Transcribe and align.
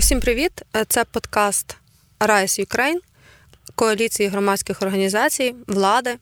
Усім 0.00 0.20
привіт! 0.20 0.52
Це 0.88 1.04
подкаст 1.04 1.76
Rise 2.20 2.66
Ukraine, 2.66 2.98
коаліції 3.74 4.28
громадських 4.28 4.82
організацій, 4.82 5.54
влади 5.66 6.16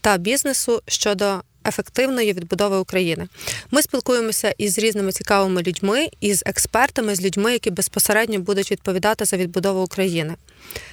та 0.00 0.16
бізнесу 0.16 0.82
щодо 0.88 1.40
ефективної 1.66 2.32
відбудови 2.32 2.76
України. 2.76 3.28
Ми 3.70 3.82
спілкуємося 3.82 4.54
із 4.58 4.78
різними 4.78 5.12
цікавими 5.12 5.62
людьми, 5.62 6.08
із 6.20 6.42
експертами, 6.46 7.14
з 7.14 7.22
людьми, 7.22 7.52
які 7.52 7.70
безпосередньо 7.70 8.38
будуть 8.38 8.70
відповідати 8.70 9.24
за 9.24 9.36
відбудову 9.36 9.82
України. 9.82 10.34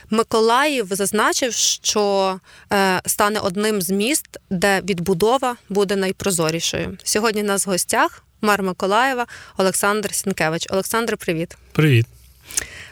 Миколаїв 0.09 0.87
зазначив, 0.91 1.53
що 1.53 2.39
е, 2.73 3.01
стане 3.05 3.39
одним 3.39 3.81
з 3.81 3.89
міст, 3.89 4.37
де 4.49 4.81
відбудова 4.81 5.55
буде 5.69 5.95
найпрозорішою. 5.95 6.97
Сьогодні 7.03 7.43
нас 7.43 7.67
в 7.67 7.69
гостях 7.69 8.23
мер 8.41 8.63
Миколаєва 8.63 9.27
Олександр 9.57 10.15
Сінкевич. 10.15 10.67
Олександр, 10.69 11.17
привіт. 11.17 11.57
Привіт. 11.71 12.05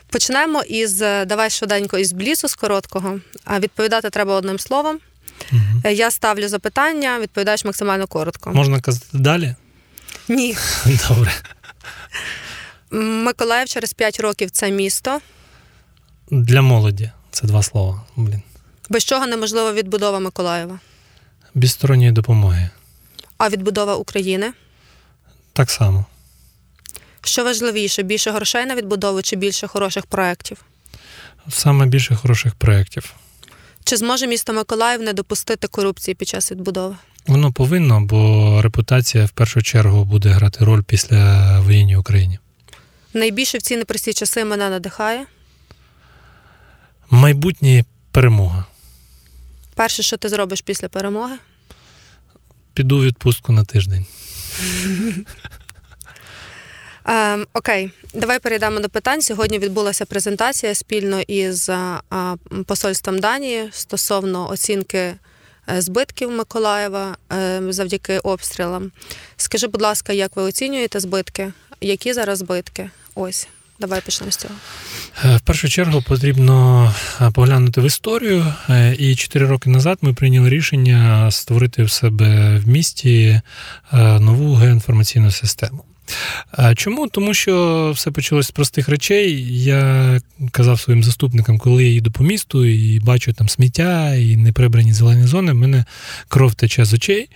Почнемо 0.09 0.61
із 0.63 0.97
давай 1.25 1.49
швиденько 1.49 1.97
із 1.97 2.11
блісу 2.11 2.47
з 2.47 2.55
короткого. 2.55 3.19
А 3.45 3.59
відповідати 3.59 4.09
треба 4.09 4.35
одним 4.35 4.59
словом. 4.59 4.99
Угу. 5.53 5.91
Я 5.91 6.11
ставлю 6.11 6.47
запитання, 6.47 7.19
відповідаєш 7.19 7.65
максимально 7.65 8.07
коротко. 8.07 8.51
Можна 8.51 8.81
казати 8.81 9.05
далі? 9.13 9.55
Ні. 10.27 10.57
Добре. 11.09 11.31
Миколаїв 12.91 13.67
через 13.69 13.93
5 13.93 14.19
років 14.19 14.51
це 14.51 14.71
місто. 14.71 15.19
Для 16.31 16.61
молоді. 16.61 17.11
Це 17.31 17.47
два 17.47 17.63
слова. 17.63 18.01
Блін. 18.15 18.41
Без 18.89 19.03
чого 19.03 19.27
неможлива 19.27 19.73
відбудова 19.73 20.19
Миколаєва? 20.19 20.79
Без 21.53 21.71
сторонньої 21.71 22.11
допомоги. 22.11 22.69
А 23.37 23.49
відбудова 23.49 23.95
України? 23.95 24.53
Так 25.53 25.71
само. 25.71 26.05
Що 27.27 27.43
важливіше, 27.43 28.03
більше 28.03 28.31
грошей 28.31 28.65
на 28.65 28.75
відбудову 28.75 29.21
чи 29.21 29.35
більше 29.35 29.67
хороших 29.67 30.05
проєктів? 30.05 30.57
Саме 31.49 31.85
більше 31.85 32.15
хороших 32.15 32.55
проєктів. 32.55 33.13
Чи 33.83 33.97
зможе 33.97 34.27
місто 34.27 34.53
Миколаїв 34.53 35.01
не 35.01 35.13
допустити 35.13 35.67
корупції 35.67 36.15
під 36.15 36.27
час 36.27 36.51
відбудови? 36.51 36.95
Воно 37.27 37.53
повинно, 37.53 38.01
бо 38.01 38.61
репутація 38.61 39.25
в 39.25 39.29
першу 39.29 39.61
чергу 39.61 40.05
буде 40.05 40.29
грати 40.29 40.65
роль 40.65 40.81
після 40.81 41.59
воєнній 41.59 41.95
Україні. 41.95 42.39
Найбільше 43.13 43.57
в 43.57 43.61
ці 43.61 43.77
непрості 43.77 44.13
часи 44.13 44.45
мене 44.45 44.69
надихає. 44.69 45.25
Майбутнє 47.09 47.85
перемога. 48.11 48.65
Перше, 49.75 50.03
що 50.03 50.17
ти 50.17 50.29
зробиш 50.29 50.61
після 50.61 50.89
перемоги? 50.89 51.35
Піду 52.73 52.97
в 52.97 53.03
відпустку 53.03 53.53
на 53.53 53.63
тиждень. 53.63 54.05
Ем, 57.07 57.47
окей, 57.53 57.91
давай 58.13 58.39
перейдемо 58.39 58.79
до 58.79 58.89
питань. 58.89 59.21
Сьогодні 59.21 59.59
відбулася 59.59 60.05
презентація 60.05 60.75
спільно 60.75 61.21
із 61.21 61.69
а, 61.69 62.35
посольством 62.65 63.19
Данії 63.19 63.69
стосовно 63.71 64.49
оцінки 64.49 64.97
е, 64.97 65.15
збитків 65.81 66.31
Миколаєва 66.31 67.17
е, 67.33 67.61
завдяки 67.69 68.19
обстрілам. 68.19 68.91
Скажи, 69.37 69.67
будь 69.67 69.81
ласка, 69.81 70.13
як 70.13 70.35
ви 70.35 70.43
оцінюєте 70.43 70.99
збитки? 70.99 71.51
Які 71.81 72.13
зараз 72.13 72.39
збитки? 72.39 72.89
Ось. 73.15 73.47
Давай 73.79 74.01
почнемо 74.01 74.31
з 74.31 74.35
цього. 74.35 74.53
Е, 75.25 75.37
в 75.37 75.41
першу 75.41 75.69
чергу 75.69 76.01
потрібно 76.01 76.93
поглянути 77.33 77.81
в 77.81 77.83
історію. 77.83 78.53
І 78.97 79.15
чотири 79.15 79.47
роки 79.47 79.69
назад 79.69 79.97
ми 80.01 80.13
прийняли 80.13 80.49
рішення 80.49 81.31
створити 81.31 81.83
в 81.83 81.91
себе 81.91 82.59
в 82.65 82.67
місті 82.67 83.41
нову 84.19 84.53
геоінформаційну 84.53 85.31
систему. 85.31 85.83
Чому? 86.75 87.07
Тому 87.07 87.33
що 87.33 87.91
все 87.95 88.11
почалось 88.11 88.47
з 88.47 88.51
простих 88.51 88.89
речей. 88.89 89.47
Я 89.63 90.21
казав 90.51 90.79
своїм 90.79 91.03
заступникам, 91.03 91.57
коли 91.57 91.83
я 91.83 91.89
їду 91.89 92.11
по 92.11 92.23
місту 92.23 92.65
і 92.65 92.99
бачу 92.99 93.33
там 93.33 93.49
сміття 93.49 94.15
і 94.15 94.37
неприбрані 94.37 94.93
зелені 94.93 95.27
зони, 95.27 95.51
в 95.51 95.55
мене 95.55 95.85
кров 96.27 96.53
тече 96.53 96.85
з 96.85 96.93
очей, 96.93 97.29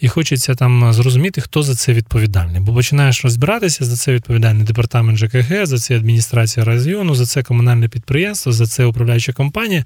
і 0.00 0.08
хочеться 0.08 0.54
там 0.54 0.92
зрозуміти, 0.92 1.40
хто 1.40 1.62
за 1.62 1.74
це 1.74 1.92
відповідальний. 1.92 2.60
Бо 2.60 2.74
починаєш 2.74 3.24
розбиратися, 3.24 3.84
за 3.84 3.96
це 3.96 4.12
відповідальний 4.12 4.64
департамент 4.64 5.18
ЖКГ, 5.18 5.66
за 5.66 5.78
це 5.78 5.96
адміністрація 5.96 6.66
району, 6.66 7.14
за 7.14 7.26
це 7.26 7.42
комунальне 7.42 7.88
підприємство, 7.88 8.52
за 8.52 8.66
це 8.66 8.84
управляюча 8.84 9.32
компанія. 9.32 9.84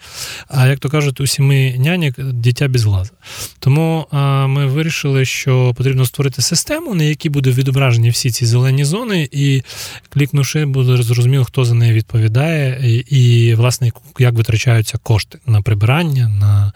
А 0.49 0.67
як 0.67 0.79
то 0.79 0.89
кажуть, 0.89 1.21
усі 1.21 1.43
ми 1.43 1.75
нянік 1.79 2.21
дитя 2.21 2.69
без 2.69 2.85
глаза. 2.85 3.11
Тому 3.59 4.07
ми 4.49 4.67
вирішили, 4.67 5.25
що 5.25 5.75
потрібно 5.77 6.07
створити 6.07 6.43
систему, 6.43 6.95
на 6.95 7.05
якій 7.05 7.29
буде 7.29 7.51
відображені 7.51 8.11
всі 8.11 8.30
ці 8.31 8.47
зелені 8.47 8.85
зони, 8.85 9.29
і 9.33 9.63
клікнувши, 10.09 10.65
буде 10.65 11.03
зрозуміло, 11.03 11.45
хто 11.45 11.65
за 11.65 11.75
неї 11.75 11.93
відповідає, 11.93 12.81
і, 12.85 12.95
і 12.97 13.55
власне 13.55 13.93
як 14.19 14.35
витрачаються 14.35 14.99
кошти 14.99 15.39
на 15.47 15.63
прибирання, 15.63 16.29
на 16.29 16.73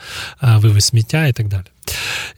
вивез 0.59 0.85
сміття 0.85 1.27
і 1.27 1.33
так 1.33 1.49
далі. 1.49 1.65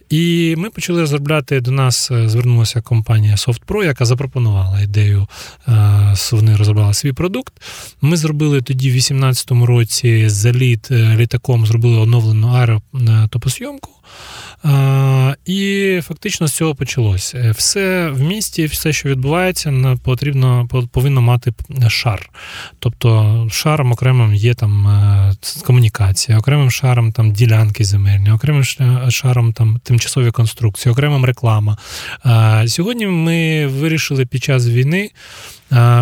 І 0.09 0.55
ми 0.57 0.69
почали 0.69 1.01
розробляти 1.01 1.61
до 1.61 1.71
нас. 1.71 2.11
Е, 2.11 2.29
звернулася 2.29 2.81
компанія 2.81 3.35
SoftPro, 3.35 3.83
яка 3.83 4.05
запропонувала 4.05 4.81
ідею. 4.81 5.27
Е, 5.67 6.13
вони 6.31 6.55
розробляли 6.55 6.93
свій 6.93 7.13
продукт. 7.13 7.53
Ми 8.01 8.17
зробили 8.17 8.61
тоді, 8.61 8.89
в 8.89 8.93
2018 8.93 9.51
році, 9.51 10.29
заліт 10.29 10.91
е, 10.91 11.15
літаком, 11.17 11.65
зробили 11.65 11.97
оновлену 11.97 12.47
аеротопосйомку. 12.47 13.89
І 15.45 15.99
фактично 16.03 16.47
з 16.47 16.53
цього 16.53 16.75
почалось. 16.75 17.35
Все 17.35 18.09
в 18.09 18.21
місті, 18.21 18.65
все, 18.65 18.93
що 18.93 19.09
відбувається, 19.09 19.97
потрібно 20.03 20.67
повинно 20.91 21.21
мати 21.21 21.53
шар. 21.87 22.29
Тобто 22.79 23.47
шаром 23.51 23.91
окремим 23.91 24.35
є 24.35 24.53
там 24.53 24.87
комунікація, 25.63 26.37
окремим 26.37 26.71
шаром 26.71 27.11
там 27.11 27.31
ділянки 27.31 27.83
земельні, 27.83 28.31
окремим 28.31 28.63
шаром 29.09 29.53
там 29.53 29.79
тимчасові 29.83 30.31
конструкції, 30.31 30.93
окремим 30.93 31.25
реклама. 31.25 31.77
Сьогодні 32.67 33.07
ми 33.07 33.67
вирішили 33.67 34.25
під 34.25 34.43
час 34.43 34.67
війни. 34.67 35.11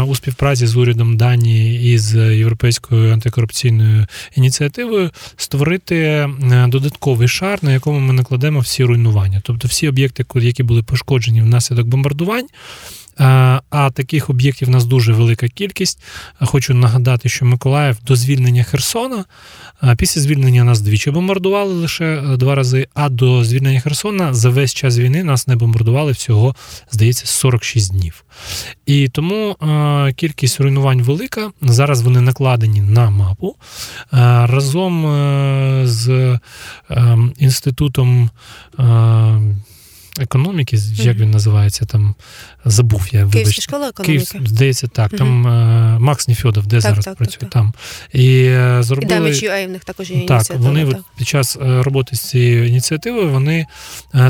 У 0.08 0.16
співпраці 0.16 0.68
з 0.68 0.76
урядом 0.76 1.18
Данії 1.18 1.94
і 1.94 1.98
з 1.98 2.36
європейською 2.36 3.14
антикорупційною 3.14 4.08
ініціативою 4.36 5.12
створити 5.38 6.30
додатковий 6.68 7.28
шар, 7.28 7.60
на 7.62 7.74
якому 7.74 8.00
ми 8.00 8.14
накладемо 8.14 8.60
всі 8.60 8.84
руйнування, 8.84 9.42
тобто 9.44 9.68
всі 9.68 9.88
об'єкти, 9.88 10.26
які 10.36 10.64
були 10.64 10.84
пошкоджені 10.84 11.42
внаслідок 11.42 11.88
бомбардувань. 11.88 12.48
А 13.18 13.90
таких 13.94 14.30
об'єктів 14.30 14.68
у 14.68 14.72
нас 14.72 14.86
дуже 14.86 15.14
велика 15.14 15.48
кількість. 15.48 16.04
Хочу 16.40 16.74
нагадати, 16.74 17.30
що 17.30 17.46
Миколаїв 17.46 17.98
до 18.08 18.16
звільнення 18.16 18.64
Херсона, 18.64 19.26
після 19.98 20.22
звільнення 20.22 20.64
нас 20.64 20.82
двічі 20.82 21.12
бомбардували 21.12 21.74
лише 21.74 22.06
е, 22.06 22.38
два 22.38 22.56
рази. 22.56 22.88
А 22.94 23.10
до 23.10 23.44
звільнення 23.44 23.80
Херсона 23.80 24.34
за 24.34 24.50
весь 24.50 24.74
час 24.74 24.98
війни 24.98 25.24
нас 25.24 25.48
не 25.48 25.56
бомбардували 25.56 26.12
всього, 26.12 26.56
здається, 26.92 27.26
46 27.26 27.92
днів. 27.92 28.24
І 28.86 29.10
тому 29.10 29.56
кількість 30.16 30.60
руйнувань 30.60 31.02
велика. 31.02 31.52
Зараз 31.62 32.02
вони 32.02 32.22
накладені 32.22 32.82
на 32.82 33.10
мапу. 33.10 33.56
Разом 34.12 35.08
е, 35.08 35.82
з 35.88 36.40
ем, 36.90 37.34
інститутом 37.38 38.30
економіки, 40.26 40.78
як 40.94 41.18
він 41.18 41.32
називається, 41.32 41.86
там 41.86 42.16
забув 42.66 43.08
я 43.12 43.28
Київська 43.28 43.62
школа 43.62 43.90
економіки? 43.90 44.26
Київ, 44.32 44.48
здається, 44.48 44.88
так. 44.88 45.12
Угу. 45.12 45.18
Там 45.18 45.48
е, 45.48 46.00
Макс 46.00 46.28
Ніфьодов, 46.28 46.68
де 46.68 46.76
так, 46.76 46.82
зараз 46.82 47.06
так, 47.06 47.16
працює 47.16 47.40
так, 47.40 47.50
там. 47.50 47.74
І 48.14 48.44
е, 48.44 48.78
зробили... 48.84 49.30
І 49.30 49.34
UA 49.34 49.68
в 49.68 49.70
них 49.70 49.84
також 49.84 50.12
є 50.12 50.26
Так, 50.26 50.44
вони 50.56 50.86
так. 50.86 51.02
під 51.18 51.28
час 51.28 51.58
е, 51.62 51.84
роботи 51.84 52.16
з 52.16 52.22
цією 52.22 52.68
ініціативою 52.68 53.30
вони 53.30 53.66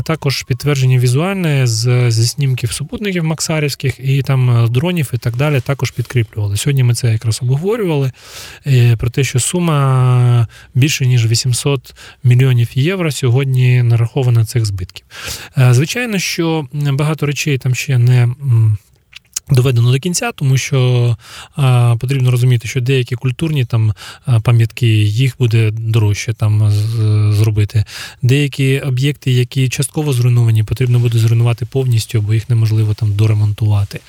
також 0.04 0.42
підтверджені 0.42 0.98
візуальне 0.98 1.66
з, 1.66 2.10
зі 2.10 2.26
снімків 2.26 2.72
супутників 2.72 3.24
Максарівських 3.24 3.94
і 4.00 4.22
там 4.22 4.68
дронів 4.70 5.10
і 5.14 5.18
так 5.18 5.36
далі 5.36 5.60
також 5.60 5.90
підкріплювали. 5.90 6.56
Сьогодні 6.56 6.82
ми 6.82 6.94
це 6.94 7.12
якраз 7.12 7.38
обговорювали 7.42 8.12
про 8.98 9.10
те, 9.10 9.24
що 9.24 9.40
сума 9.40 10.46
більше 10.74 11.06
ніж 11.06 11.26
800 11.26 11.94
мільйонів 12.24 12.68
євро 12.74 13.12
сьогодні 13.12 13.82
нарахована 13.82 14.44
цих 14.44 14.66
збитків. 14.66 15.06
Звичайно, 15.56 15.85
що 16.18 16.66
багато 16.72 17.26
речей 17.26 17.58
там 17.58 17.74
ще 17.74 17.98
не 17.98 18.28
Доведено 19.50 19.92
до 19.92 19.98
кінця, 19.98 20.32
тому 20.32 20.58
що 20.58 21.16
а, 21.56 21.96
потрібно 22.00 22.30
розуміти, 22.30 22.68
що 22.68 22.80
деякі 22.80 23.14
культурні 23.14 23.64
там 23.64 23.92
пам'ятки 24.42 24.86
їх 25.04 25.34
буде 25.38 25.70
дорожче 25.70 26.32
там 26.32 26.70
зробити. 27.32 27.84
Деякі 28.22 28.80
об'єкти, 28.80 29.32
які 29.32 29.68
частково 29.68 30.12
зруйновані, 30.12 30.62
потрібно 30.62 30.98
буде 30.98 31.18
зруйнувати 31.18 31.66
повністю, 31.66 32.20
бо 32.20 32.34
їх 32.34 32.50
неможливо 32.50 32.94
там 32.94 33.12
доремонтувати. 33.12 34.00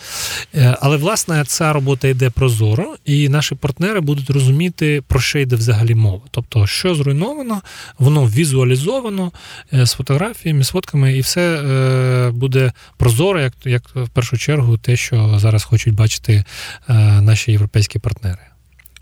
Е, 0.55 0.77
але 0.81 0.97
власне 0.97 1.43
ця 1.47 1.73
робота 1.73 2.07
йде 2.07 2.29
прозоро, 2.29 2.95
і 3.05 3.29
наші 3.29 3.55
партнери 3.55 3.99
будуть 3.99 4.29
розуміти, 4.29 5.03
про 5.07 5.19
що 5.19 5.39
йде 5.39 5.55
взагалі 5.55 5.95
мова. 5.95 6.21
Тобто, 6.31 6.67
що 6.67 6.95
зруйновано, 6.95 7.61
воно 7.99 8.25
візуалізовано 8.25 9.31
е, 9.73 9.85
з 9.85 9.93
фотографіями, 9.93 10.63
з 10.63 10.69
фотками, 10.69 11.17
і 11.17 11.19
все 11.19 11.41
е, 11.41 12.31
буде 12.31 12.71
прозоро, 12.97 13.41
як 13.41 13.53
як 13.65 13.83
в 13.95 14.09
першу 14.09 14.37
чергу, 14.37 14.77
те, 14.77 14.95
що 14.95 15.26
що 15.26 15.26
зараз 15.35 15.63
хочуть 15.63 15.95
бачити 15.95 16.43
наші 17.21 17.51
європейські 17.51 17.99
партнери. 17.99 18.56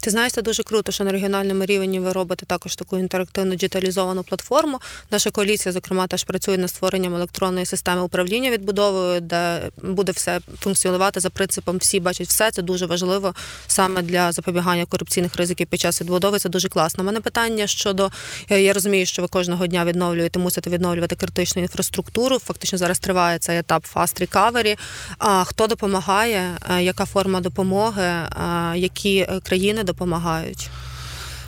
Ти 0.05 0.11
знаєш, 0.11 0.33
це 0.33 0.41
дуже 0.41 0.63
круто, 0.63 0.91
що 0.91 1.03
на 1.03 1.11
регіональному 1.11 1.65
рівні 1.65 1.99
ви 1.99 2.11
робите 2.11 2.45
також 2.45 2.75
таку 2.75 2.97
інтерактивну 2.97 3.55
діджиталізовану 3.55 4.23
платформу. 4.23 4.79
Наша 5.11 5.31
коаліція, 5.31 5.73
зокрема, 5.73 6.07
теж 6.07 6.23
працює 6.23 6.57
над 6.57 6.69
створенням 6.69 7.15
електронної 7.15 7.65
системи 7.65 8.01
управління 8.01 8.51
відбудовою, 8.51 9.21
де 9.21 9.61
буде 9.83 10.11
все 10.11 10.39
функціонувати 10.59 11.19
за 11.19 11.29
принципом 11.29 11.77
всі 11.77 11.99
бачать 11.99 12.27
все. 12.27 12.51
Це 12.51 12.61
дуже 12.61 12.85
важливо 12.85 13.33
саме 13.67 14.01
для 14.01 14.31
запобігання 14.31 14.85
корупційних 14.85 15.35
ризиків 15.35 15.67
під 15.67 15.79
час 15.79 16.01
відбудови. 16.01 16.39
Це 16.39 16.49
дуже 16.49 16.69
класно. 16.69 17.03
У 17.03 17.05
Мене 17.05 17.21
питання 17.21 17.67
щодо 17.67 18.11
е, 18.51 18.61
я 18.61 18.73
розумію, 18.73 19.05
що 19.05 19.21
ви 19.21 19.27
кожного 19.27 19.67
дня 19.67 19.85
відновлюєте, 19.85 20.39
мусите 20.39 20.69
відновлювати 20.69 21.15
критичну 21.15 21.61
інфраструктуру. 21.61 22.39
Фактично 22.39 22.77
зараз 22.77 22.99
триває 22.99 23.39
цей 23.39 23.59
етап 23.59 23.85
Fast 23.95 24.21
Recovery. 24.21 24.77
А 25.17 25.43
хто 25.43 25.67
допомагає? 25.67 26.57
Е, 26.69 26.83
яка 26.83 27.05
форма 27.05 27.41
допомоги? 27.41 28.03
Е, 28.03 28.29
які 28.75 29.27
країни 29.43 29.83
допомагають? 29.83 29.94
Допомагають? 29.95 30.69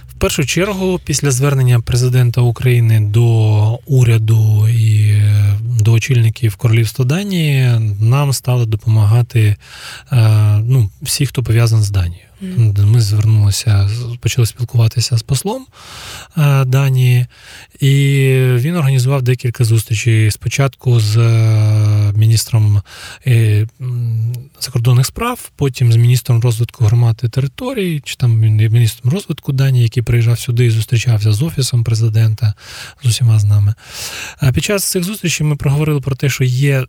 В 0.10 0.20
першу 0.20 0.46
чергу, 0.46 1.00
після 1.06 1.32
звернення 1.32 1.80
президента 1.80 2.42
України 2.42 3.00
до 3.00 3.80
уряду 3.86 4.68
і 4.68 5.22
до 5.80 5.92
очільників 5.92 6.56
королівства 6.56 7.06
Данії, 7.06 7.80
нам 8.02 8.34
стали 8.34 8.66
допомагати 8.66 9.56
е, 10.12 10.18
ну, 10.66 10.90
всі, 11.02 11.26
хто 11.26 11.44
пов'язаний 11.44 11.86
з 11.86 11.90
Данією. 11.90 12.27
Ми 12.42 13.02
звернулися, 13.02 13.90
почали 14.20 14.48
спілкуватися 14.48 15.18
з 15.18 15.22
послом 15.22 15.66
е, 16.38 16.66
Данії, 16.66 17.26
і 17.80 17.90
він 18.56 18.76
організував 18.76 19.22
декілька 19.22 19.64
зустрічей. 19.64 20.32
Спочатку 20.32 21.00
з 21.00 21.18
е, 21.18 22.14
міністром 22.16 22.82
е, 23.28 23.68
закордонних 24.60 25.06
справ, 25.06 25.52
потім 25.56 25.92
з 25.92 25.96
міністром 25.96 26.42
розвитку 26.42 26.86
громади 26.86 27.30
території, 27.30 28.02
чи 28.06 28.16
там 28.16 28.40
міністром 28.40 29.14
розвитку 29.14 29.52
Данії, 29.52 29.84
який 29.84 30.04
приїжджав 30.04 30.40
сюди 30.40 30.66
і 30.66 30.70
зустрічався 30.70 31.34
з 31.34 31.42
офісом 31.42 31.84
президента, 31.84 32.54
з 33.04 33.08
усіма 33.08 33.40
з 33.40 33.44
нами. 33.44 33.74
Під 34.54 34.64
час 34.64 34.84
цих 34.84 35.04
зустрічей 35.04 35.48
ми 35.48 35.56
проговорили 35.56 36.02
про 36.02 36.16
те, 36.16 36.30
що 36.30 36.44
є 36.44 36.86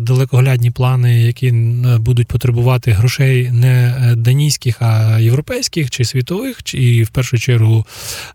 далекоглядні 0.00 0.70
плани, 0.70 1.22
які 1.22 1.50
будуть 1.98 2.28
потребувати 2.28 2.92
грошей 2.92 3.50
не 3.50 3.94
данійських, 4.16 4.82
а 4.82 4.89
європейських 5.20 5.90
чи 5.90 6.04
світових, 6.04 6.74
і 6.74 7.02
в 7.02 7.08
першу 7.08 7.38
чергу, 7.38 7.86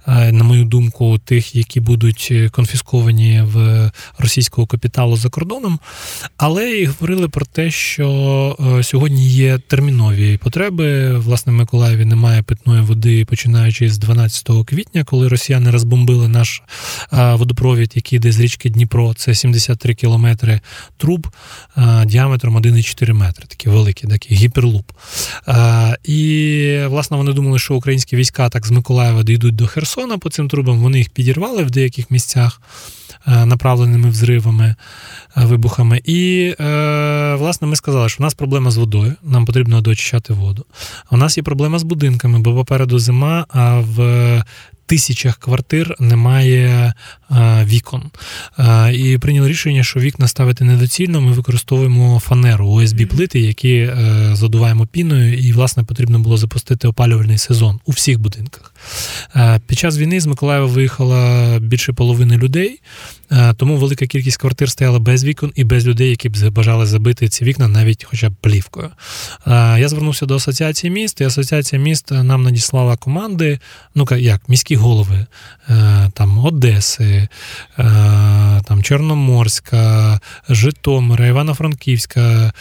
е, 0.08 0.32
на 0.32 0.44
мою 0.44 0.64
думку, 0.64 1.18
тих, 1.18 1.56
які 1.56 1.80
будуть 1.80 2.34
конфісковані 2.52 3.42
в 3.42 3.92
російського 4.18 4.68
капіталу 4.68 5.18
за 5.18 5.30
кордоном. 5.30 5.80
Але 6.38 6.72
і 6.72 6.86
говорили 6.86 7.30
про 7.30 7.46
те, 7.46 7.72
що 7.72 8.58
е, 8.80 8.84
сьогодні 8.84 9.30
є 9.30 9.58
термінові 9.58 10.38
потреби. 10.38 11.18
Власне, 11.18 11.54
в 11.54 11.56
Миколаєві 11.56 12.06
немає 12.06 12.42
питної 12.42 12.82
води, 12.82 13.26
починаючи 13.26 13.90
з 13.90 13.98
12 13.98 14.50
квітня, 14.66 15.04
коли 15.04 15.28
росіяни 15.28 15.72
розбомбили 15.72 16.28
наш 16.28 16.62
е, 17.14 17.36
водопровід, 17.36 17.92
який 17.96 18.18
йде 18.18 18.32
з 18.32 18.40
річки 18.40 18.70
Дніпро. 18.70 19.14
Це 19.14 19.36
73 19.36 19.94
кілометри 19.96 20.62
труб 20.98 21.28
діаметром 22.06 22.58
1,4 22.58 23.14
метри. 23.14 23.46
Такі 23.48 23.70
великі, 23.70 24.08
такий 24.08 24.38
гіперлуп. 24.38 24.92
І 26.04 26.45
власне 26.88 27.18
вони 27.18 27.34
думали, 27.34 27.60
що 27.60 27.76
українські 27.76 28.16
війська 28.16 28.50
так 28.50 28.66
з 28.66 28.72
Миколаєва 28.72 29.24
дійдуть 29.24 29.56
до 29.56 29.68
Херсона 29.68 30.18
по 30.18 30.30
цим 30.30 30.48
трубам. 30.48 30.80
Вони 30.80 30.98
їх 30.98 31.10
підірвали 31.10 31.64
в 31.64 31.72
деяких 31.72 32.12
місцях 32.12 32.62
е, 33.28 33.46
направленими 33.46 34.10
взривами, 34.10 34.76
е, 35.38 35.46
вибухами. 35.46 36.02
І, 36.06 36.54
е, 36.60 37.36
власне, 37.36 37.68
ми 37.68 37.76
сказали, 37.76 38.10
що 38.10 38.18
в 38.18 38.22
нас 38.22 38.34
проблема 38.34 38.72
з 38.72 38.78
водою, 38.78 39.14
нам 39.24 39.46
потрібно 39.46 39.82
доочищати 39.82 40.34
воду. 40.34 40.66
У 41.12 41.18
нас 41.18 41.38
є 41.38 41.44
проблема 41.44 41.80
з 41.80 41.84
будинками, 41.84 42.40
бо 42.40 42.56
попереду 42.56 43.00
зима, 43.00 43.46
а 43.50 43.80
в 43.80 44.44
тисячах 44.86 45.38
квартир 45.38 45.96
немає 46.00 46.94
е, 47.32 47.66
вікон. 47.66 48.04
Е, 48.60 48.94
і 48.94 49.18
прийняли 49.18 49.50
рішення, 49.50 49.84
що 49.84 50.00
вікна 50.00 50.28
ставити 50.28 50.64
недоцільно. 50.64 51.22
Ми 51.22 51.32
використовуємо 51.32 52.20
фанеру 52.20 52.70
ОСБ 52.70 53.08
плити, 53.08 53.40
які 53.40 53.76
е, 53.76 54.30
задуваємо 54.34 54.86
піною, 54.86 55.38
і 55.38 55.52
власне 55.52 55.84
потрібно 55.84 56.20
було 56.20 56.38
запустити 56.38 56.88
опалювальний 56.88 57.38
сезон 57.38 57.80
у 57.86 57.92
всіх 57.92 58.20
будинках. 58.20 58.74
Під 59.68 59.80
час 59.80 59.98
війни 59.98 60.20
з 60.20 60.26
Миколаєва 60.26 60.66
виїхала 60.66 61.60
більше 61.60 61.94
половини 61.94 62.38
людей. 62.38 62.80
Е, 63.32 63.54
тому 63.54 63.78
велика 63.78 64.06
кількість 64.06 64.38
квартир 64.38 64.70
стояла 64.70 65.00
без 65.00 65.24
вікон 65.24 65.52
і 65.56 65.64
без 65.64 65.88
людей, 65.88 66.10
які 66.10 66.30
б 66.30 66.50
бажали 66.50 66.86
забити 66.86 67.30
ці 67.30 67.46
вікна 67.46 67.68
навіть 67.68 68.04
хоча 68.04 68.30
б 68.30 68.34
плівкою. 68.42 68.90
Е, 69.48 69.80
я 69.80 69.90
звернувся 69.90 70.26
до 70.26 70.36
асоціації 70.36 70.92
міст, 70.92 71.22
і 71.22 71.24
асоціація 71.24 71.82
міст 71.82 72.12
нам 72.12 72.44
надіслала 72.44 72.98
команди, 72.98 73.60
ну 73.96 74.08
як 74.18 74.50
міські 74.50 74.76
голови 74.76 75.26
е, 75.70 76.12
там 76.14 76.46
Одеси, 76.46 77.28
там 78.66 78.84
Чорноморська, 78.84 80.20
Житомира, 80.50 81.28
Івано-Франківська, 81.28 82.54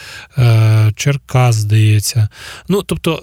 Черкас, 0.95 1.55
здається. 1.55 2.27
Ну, 2.69 2.83
тобто 2.83 3.19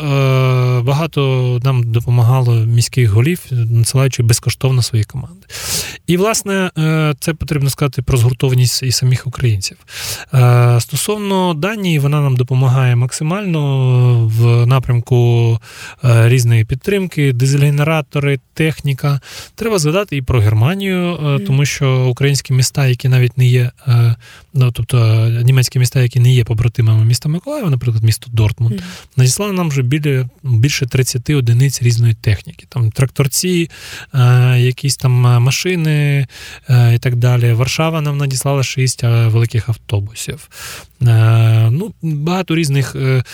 багато 0.86 1.60
нам 1.64 1.92
допомагало 1.92 2.54
міських 2.54 3.10
голів, 3.10 3.40
надсилаючи 3.50 4.22
безкоштовно 4.22 4.82
свої 4.82 5.04
команди. 5.04 5.46
І, 6.06 6.16
власне, 6.16 6.70
це 7.20 7.31
це 7.32 7.36
потрібно 7.36 7.70
сказати 7.70 8.02
про 8.02 8.18
згуртованість 8.18 8.82
і 8.82 8.92
самих 8.92 9.26
українців. 9.26 9.76
Е, 10.34 10.78
стосовно 10.80 11.54
Данії, 11.54 11.98
вона 11.98 12.20
нам 12.20 12.36
допомагає 12.36 12.96
максимально 12.96 13.60
в 14.26 14.66
напрямку 14.66 15.58
е, 16.04 16.28
різної 16.28 16.64
підтримки, 16.64 17.32
дизель-генератори, 17.32 18.38
техніка. 18.54 19.20
Треба 19.54 19.78
згадати 19.78 20.16
і 20.16 20.22
про 20.22 20.40
Германію, 20.40 21.18
е, 21.26 21.38
тому 21.46 21.64
що 21.64 22.06
українські 22.06 22.52
міста, 22.52 22.86
які 22.86 23.08
навіть 23.08 23.38
не 23.38 23.46
є, 23.46 23.70
ну 24.54 24.72
тобто 24.72 25.28
німецькі 25.44 25.78
міста, 25.78 26.00
які 26.00 26.20
не 26.20 26.32
є 26.32 26.44
побратимами 26.44 27.04
міста 27.04 27.28
Миколаєва, 27.28 27.70
наприклад, 27.70 28.04
місто 28.04 28.26
Дортмунд, 28.32 28.74
mm. 28.74 28.82
надіслали 29.16 29.52
нам 29.52 29.68
вже 29.68 29.82
біля 29.82 30.28
більше 30.42 30.86
30 30.86 31.30
одиниць 31.30 31.82
різної 31.82 32.14
техніки. 32.14 32.66
Там 32.68 32.90
тракторці, 32.90 33.70
якісь 34.56 34.96
там 34.96 35.12
машини 35.42 36.26
і 36.94 36.98
так 36.98 37.16
далі 37.16 37.21
далі. 37.22 37.52
Варшава 37.52 38.00
нам 38.00 38.18
надіслала 38.18 38.62
шість 38.62 39.04
е, 39.04 39.28
великих 39.28 39.68
автобусів. 39.68 40.48
Е, 41.02 41.68
ну, 41.70 41.92
Багато 42.02 42.54
різних 42.54 42.96
е, 42.96 43.24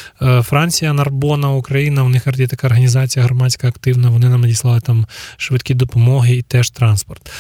Франція, 0.42 0.92
Нарбона, 0.92 1.50
Україна. 1.50 2.04
У 2.04 2.09
них 2.09 2.26
є 2.37 2.47
така 2.47 2.66
організація 2.66 3.25
громадська 3.25 3.68
активна. 3.68 4.11
Вони 4.11 4.28
нам 4.28 4.40
надіслали 4.40 4.80
там 4.80 5.07
швидкі 5.37 5.75
допомоги 5.75 6.37
і 6.37 6.42
теж 6.42 6.71
транспорт. 6.71 7.30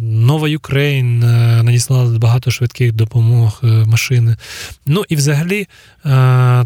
Nova 0.00 0.48
Ukraine 0.48 1.18
надіслала 1.64 2.18
багато 2.18 2.50
швидких 2.50 2.92
допомог, 2.92 3.60
машини. 3.62 4.36
Ну 4.86 5.04
і 5.08 5.16
взагалі 5.16 5.68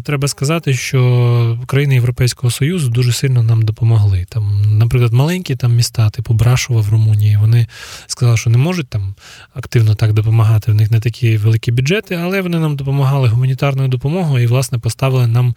треба 0.03 0.27
сказати, 0.27 0.73
що 0.73 1.59
країни 1.67 1.93
Європейського 1.93 2.51
Союзу 2.51 2.89
дуже 2.89 3.13
сильно 3.13 3.43
нам 3.43 3.61
допомогли. 3.61 4.25
Там, 4.29 4.77
Наприклад, 4.77 5.13
маленькі 5.13 5.55
там 5.55 5.75
міста, 5.75 6.09
типу 6.09 6.33
Брашова 6.33 6.81
в 6.81 6.89
Румунії, 6.89 7.37
вони 7.37 7.67
сказали, 8.07 8.37
що 8.37 8.49
не 8.49 8.57
можуть 8.57 8.89
там 8.97 9.15
активно 9.53 9.95
так 9.95 10.13
допомагати. 10.13 10.71
В 10.71 10.75
них 10.75 10.91
не 10.91 10.99
такі 10.99 11.37
великі 11.37 11.71
бюджети, 11.71 12.15
але 12.15 12.41
вони 12.41 12.59
нам 12.59 12.75
допомагали 12.75 13.27
гуманітарною 13.27 13.89
допомогою 13.89 14.43
і, 14.43 14.47
власне, 14.47 14.79
поставили 14.79 15.27
нам 15.27 15.55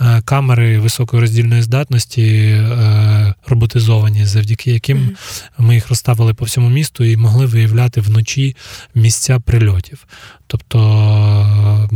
е, 0.00 0.22
камери 0.24 0.78
високої 0.78 1.22
роздільної 1.22 1.62
здатності 1.62 2.22
е, 2.22 3.34
роботизовані, 3.46 4.26
завдяки 4.26 4.72
яким 4.72 4.98
mm-hmm. 4.98 5.14
ми 5.58 5.74
їх 5.74 5.88
розставили 5.88 6.34
по 6.34 6.44
всьому 6.44 6.68
місту 6.68 7.04
і 7.04 7.16
могли 7.16 7.46
виявляти 7.46 8.00
вночі 8.00 8.56
місця 8.94 9.40
прильотів. 9.40 10.06
Тобто 10.50 11.88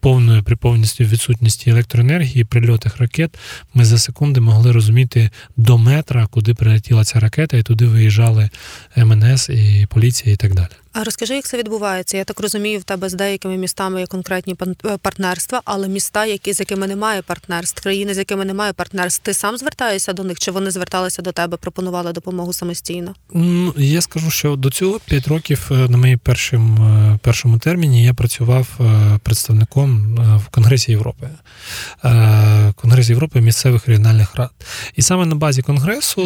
повною 0.00 0.42
при 0.42 0.56
повністю 0.56 1.04
відсутності 1.04 1.70
електроенергії, 1.70 2.44
прильотах 2.44 2.96
ракет, 2.98 3.38
ми 3.74 3.84
за 3.84 3.98
секунди 3.98 4.40
могли 4.40 4.72
розуміти 4.72 5.30
до 5.56 5.78
метра, 5.78 6.26
куди 6.26 6.54
прилетіла 6.54 7.04
ця 7.04 7.20
ракета, 7.20 7.56
і 7.56 7.62
туди 7.62 7.86
виїжджали 7.86 8.50
МНС 8.96 9.48
і 9.48 9.86
поліція, 9.90 10.21
і 10.24 10.36
так 10.36 10.54
далі. 10.54 10.81
А 10.92 11.04
розкажи, 11.04 11.34
як 11.34 11.44
це 11.44 11.58
відбувається? 11.58 12.16
Я 12.16 12.24
так 12.24 12.40
розумію, 12.40 12.78
в 12.78 12.82
тебе 12.82 13.08
з 13.08 13.14
деякими 13.14 13.56
містами 13.56 14.00
є 14.00 14.06
конкретні 14.06 14.56
е, 14.84 14.96
партнерства, 14.96 15.60
але 15.64 15.88
міста, 15.88 16.26
які 16.26 16.52
з 16.52 16.60
якими 16.60 16.86
немає 16.86 17.22
партнерств, 17.22 17.82
країни, 17.82 18.14
з 18.14 18.18
якими 18.18 18.44
немає 18.44 18.72
партнерств, 18.72 19.22
ти 19.22 19.34
сам 19.34 19.56
звертаєшся 19.56 20.12
до 20.12 20.24
них? 20.24 20.38
Чи 20.38 20.50
вони 20.50 20.70
зверталися 20.70 21.22
до 21.22 21.32
тебе, 21.32 21.56
пропонували 21.56 22.12
допомогу 22.12 22.52
самостійно? 22.52 23.14
Я 23.76 24.00
скажу, 24.00 24.30
що 24.30 24.56
до 24.56 24.70
цього 24.70 25.00
5 25.04 25.28
років 25.28 25.68
е, 25.70 25.74
на 25.74 25.96
моїй 25.96 26.16
першому 26.16 26.84
е, 26.84 27.18
першому 27.22 27.58
терміні 27.58 28.04
я 28.04 28.14
працював 28.14 28.68
представником 29.22 30.16
в 30.46 30.48
Конгресі 30.48 30.90
Європи, 30.92 31.28
Конгрес 32.76 33.08
Європи 33.08 33.40
місцевих 33.40 33.88
регіональних 33.88 34.34
рад. 34.34 34.50
І 34.96 35.02
саме 35.02 35.26
на 35.26 35.34
базі 35.34 35.62
конгресу 35.62 36.22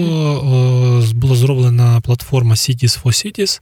була 1.15 1.37
зроблена 1.37 2.01
платформа 2.01 2.55
Cities 2.55 3.03
for 3.03 3.07
Cities, 3.07 3.61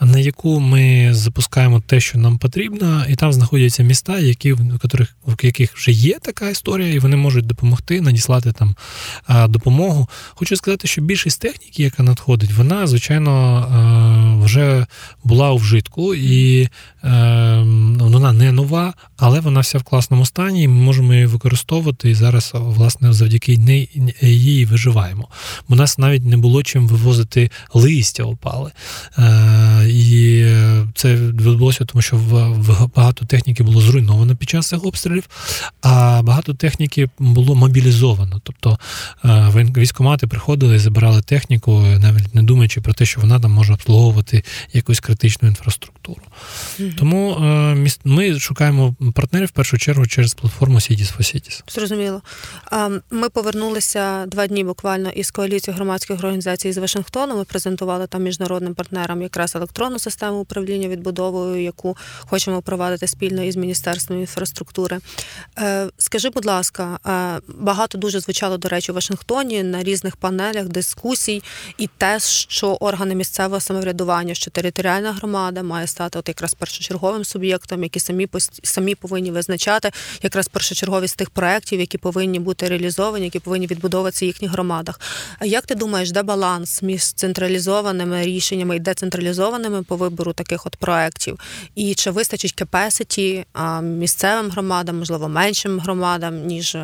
на 0.00 0.18
яку 0.18 0.45
яку 0.46 0.60
ми 0.60 1.14
запускаємо 1.14 1.80
те, 1.80 2.00
що 2.00 2.18
нам 2.18 2.38
потрібно, 2.38 3.04
і 3.08 3.14
там 3.14 3.32
знаходяться 3.32 3.82
міста, 3.82 4.18
які 4.18 4.52
в 4.52 4.60
яких, 4.72 5.16
в 5.26 5.44
яких 5.44 5.76
вже 5.76 5.90
є 5.90 6.18
така 6.22 6.50
історія, 6.50 6.94
і 6.94 6.98
вони 6.98 7.16
можуть 7.16 7.46
допомогти 7.46 8.00
надіслати 8.00 8.52
там 8.52 8.76
допомогу. 9.48 10.08
Хочу 10.34 10.56
сказати, 10.56 10.88
що 10.88 11.02
більшість 11.02 11.40
техніки, 11.40 11.82
яка 11.82 12.02
надходить, 12.02 12.52
вона 12.52 12.86
звичайно 12.86 14.40
вже 14.44 14.86
була 15.24 15.50
у 15.50 15.56
вжитку, 15.56 16.14
і 16.14 16.68
ем, 17.02 17.96
вона 18.00 18.32
не 18.32 18.52
нова, 18.52 18.94
але 19.16 19.40
вона 19.40 19.60
вся 19.60 19.78
в 19.78 19.82
класному 19.82 20.26
стані. 20.26 20.62
і 20.62 20.68
Ми 20.68 20.74
можемо 20.74 21.14
її 21.14 21.26
використовувати 21.26 22.10
і 22.10 22.14
зараз, 22.14 22.50
власне, 22.54 23.12
завдяки 23.12 23.58
її 24.20 24.64
виживаємо. 24.64 25.28
У 25.68 25.74
нас 25.74 25.98
навіть 25.98 26.24
не 26.24 26.36
було 26.36 26.62
чим 26.62 26.88
вивозити 26.88 27.50
листя 27.74 28.24
опали. 28.24 28.70
Е, 29.86 29.90
і 29.90 30.44
це 30.94 31.14
відбулося, 31.14 31.84
тому 31.84 32.02
що 32.02 32.16
в 32.16 32.88
багато 32.96 33.24
техніки 33.24 33.62
було 33.62 33.80
зруйновано 33.80 34.36
під 34.36 34.48
час 34.48 34.68
цих 34.68 34.84
обстрілів, 34.84 35.28
а 35.82 36.22
багато 36.22 36.54
техніки 36.54 37.08
було 37.18 37.54
мобілізовано. 37.54 38.40
Тобто 38.44 38.78
е, 39.24 39.66
військомати 39.76 40.26
приходили 40.26 40.76
і 40.76 40.78
забирали 40.78 41.22
техніку, 41.22 41.80
навіть 41.80 42.34
не 42.34 42.42
думаючи 42.42 42.80
про 42.80 42.92
те, 42.92 43.04
що 43.06 43.20
вона 43.20 43.40
там 43.40 43.50
може 43.50 43.72
обслуговувати 43.72 44.44
якусь 44.72 45.00
критичну 45.00 45.48
інфраструктуру. 45.48 46.22
Mm-hmm. 46.78 46.94
Тому 46.94 47.32
е, 47.32 47.90
ми 48.04 48.38
шукаємо 48.38 48.94
партнерів 49.14 49.48
в 49.48 49.50
першу 49.50 49.78
чергу 49.78 50.06
через 50.06 50.34
платформу 50.34 50.78
Cities 50.78 51.16
for 51.16 51.20
Cities. 51.20 51.62
Зрозуміло. 51.74 52.22
Ми 53.10 53.28
повернулися 53.28 54.26
два 54.26 54.46
дні 54.46 54.64
буквально 54.64 55.10
із 55.10 55.30
коаліції 55.30 55.74
громадських 55.74 56.18
організацій 56.18 56.72
з 56.72 56.78
Вашингтону. 56.78 57.36
Ми 57.36 57.44
презентували 57.44 58.06
там 58.06 58.22
міжнародним 58.22 58.74
партнерам 58.74 59.22
якраз 59.22 59.56
електронну 59.56 59.98
систему 59.98 60.38
управління 60.38 60.75
відбудовою, 60.78 61.62
яку 61.62 61.96
хочемо 62.20 62.62
провадити 62.62 63.06
спільно 63.06 63.42
із 63.42 63.56
міністерством 63.56 64.20
інфраструктури. 64.20 64.98
Е, 65.58 65.88
скажи, 65.98 66.30
будь 66.30 66.44
ласка, 66.44 66.98
е, 67.06 67.40
багато 67.48 67.98
дуже 67.98 68.20
звучало 68.20 68.58
до 68.58 68.68
речі 68.68 68.92
у 68.92 68.94
Вашингтоні 68.94 69.62
на 69.62 69.82
різних 69.82 70.16
панелях 70.16 70.68
дискусій, 70.68 71.42
і 71.78 71.86
те, 71.98 72.20
що 72.20 72.72
органи 72.72 73.14
місцевого 73.14 73.60
самоврядування, 73.60 74.34
що 74.34 74.50
територіальна 74.50 75.12
громада 75.12 75.62
має 75.62 75.86
стати 75.86 76.18
от 76.18 76.28
якраз 76.28 76.54
першочерговим 76.54 77.24
суб'єктом, 77.24 77.82
які 77.82 78.00
самі 78.00 78.28
самі 78.62 78.94
повинні 78.94 79.30
визначати 79.30 79.90
якраз 80.22 80.48
першочерговість 80.48 81.16
тих 81.16 81.30
проєктів, 81.30 81.80
які 81.80 81.98
повинні 81.98 82.38
бути 82.38 82.68
реалізовані, 82.68 83.24
які 83.24 83.40
повинні 83.40 83.66
відбудовуватися 83.66 84.24
в 84.24 84.26
їхніх 84.26 84.50
громадах. 84.50 85.00
Як 85.42 85.66
ти 85.66 85.74
думаєш, 85.74 86.10
де 86.10 86.22
баланс 86.22 86.82
між 86.82 87.12
централізованими 87.12 88.22
рішеннями 88.22 88.76
і 88.76 88.78
децентралізованими 88.78 89.82
по 89.82 89.96
вибору 89.96 90.32
таких 90.32 90.65
от 90.66 90.76
проєктів? 90.76 91.38
І 91.74 91.94
чи 91.94 92.10
вистачить 92.10 92.52
кепеситі 92.52 93.44
місцевим 93.82 94.50
громадам, 94.50 94.98
можливо, 94.98 95.28
меншим 95.28 95.80
громадам, 95.80 96.46
ніж 96.46 96.76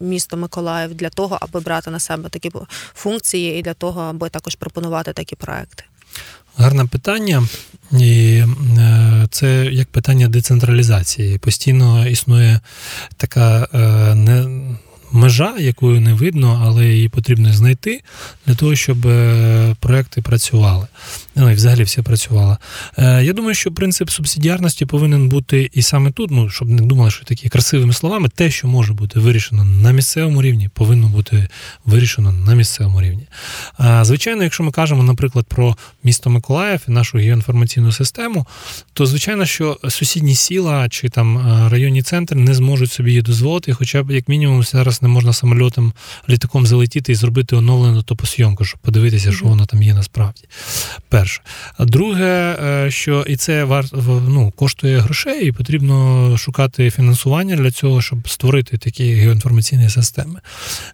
місто 0.00 0.36
Миколаїв, 0.36 0.94
для 0.94 1.08
того, 1.08 1.38
аби 1.40 1.60
брати 1.60 1.90
на 1.90 2.00
себе 2.00 2.28
такі 2.28 2.50
функції, 2.94 3.58
і 3.58 3.62
для 3.62 3.74
того, 3.74 4.00
аби 4.00 4.28
також 4.28 4.54
пропонувати 4.54 5.12
такі 5.12 5.36
проекти? 5.36 5.84
Гарне 6.56 6.84
питання, 6.84 7.48
і 7.92 8.42
е, 8.78 9.26
це 9.30 9.66
як 9.72 9.88
питання 9.88 10.28
децентралізації. 10.28 11.38
Постійно 11.38 12.08
існує 12.08 12.60
така 13.16 13.68
е, 13.74 13.78
не 14.14 14.46
межа, 15.12 15.54
якою 15.58 16.00
не 16.00 16.14
видно, 16.14 16.62
але 16.66 16.86
її 16.86 17.08
потрібно 17.08 17.52
знайти 17.52 18.00
для 18.46 18.54
того, 18.54 18.76
щоб 18.76 19.06
е, 19.06 19.76
проекти 19.80 20.22
працювали. 20.22 20.86
Ну 21.38 21.50
і 21.50 21.54
взагалі 21.54 21.82
все 21.82 22.02
працювало. 22.02 22.58
Е, 22.98 23.24
я 23.24 23.32
думаю, 23.32 23.54
що 23.54 23.72
принцип 23.72 24.10
субсидіарності 24.10 24.86
повинен 24.86 25.28
бути 25.28 25.70
і 25.72 25.82
саме 25.82 26.10
тут, 26.10 26.30
ну 26.30 26.50
щоб 26.50 26.68
не 26.68 26.82
думали, 26.82 27.10
що 27.10 27.24
такі 27.24 27.48
красивими 27.48 27.92
словами, 27.92 28.28
те, 28.34 28.50
що 28.50 28.68
може 28.68 28.92
бути 28.92 29.20
вирішено 29.20 29.64
на 29.64 29.92
місцевому 29.92 30.42
рівні, 30.42 30.68
повинно 30.74 31.08
бути 31.08 31.48
вирішено 31.84 32.32
на 32.32 32.54
місцевому 32.54 33.02
рівні. 33.02 33.26
Звичайно, 34.02 34.42
якщо 34.42 34.64
ми 34.64 34.70
кажемо, 34.70 35.02
наприклад, 35.02 35.46
про 35.48 35.76
місто 36.04 36.30
Миколаїв 36.30 36.80
і 36.88 36.90
нашу 36.90 37.18
геоінформаційну 37.18 37.92
систему, 37.92 38.46
то 38.92 39.06
звичайно, 39.06 39.46
що 39.46 39.78
сусідні 39.88 40.34
сіла 40.34 40.88
чи 40.88 41.08
там 41.08 41.38
е, 41.38 41.68
районні 41.68 42.02
центри 42.02 42.40
не 42.40 42.54
зможуть 42.54 42.92
собі 42.92 43.10
її 43.10 43.22
дозволити, 43.22 43.72
хоча 43.72 44.02
б 44.02 44.10
як 44.10 44.28
мінімум 44.28 44.62
зараз 44.62 44.88
зараз 44.88 45.02
не 45.02 45.08
можна 45.08 45.32
самольотом 45.32 45.92
літаком 46.28 46.66
залетіти 46.66 47.12
і 47.12 47.14
зробити 47.14 47.56
оновлену 47.56 48.02
топосйомку, 48.02 48.64
щоб 48.64 48.80
подивитися, 48.80 49.32
що 49.32 49.46
воно 49.46 49.66
там 49.66 49.82
є 49.82 49.94
насправді. 49.94 50.42
Перше. 51.08 51.27
А 51.78 51.84
друге, 51.84 52.56
е, 52.62 52.90
що 52.90 53.24
і 53.28 53.36
це 53.36 53.82
ну, 54.28 54.52
коштує 54.56 54.98
грошей, 54.98 55.46
і 55.46 55.52
потрібно 55.52 56.36
шукати 56.38 56.90
фінансування 56.90 57.56
для 57.56 57.70
цього, 57.70 58.02
щоб 58.02 58.28
створити 58.28 58.78
такі 58.78 59.14
геоінформаційні 59.14 59.90
системи. 59.90 60.40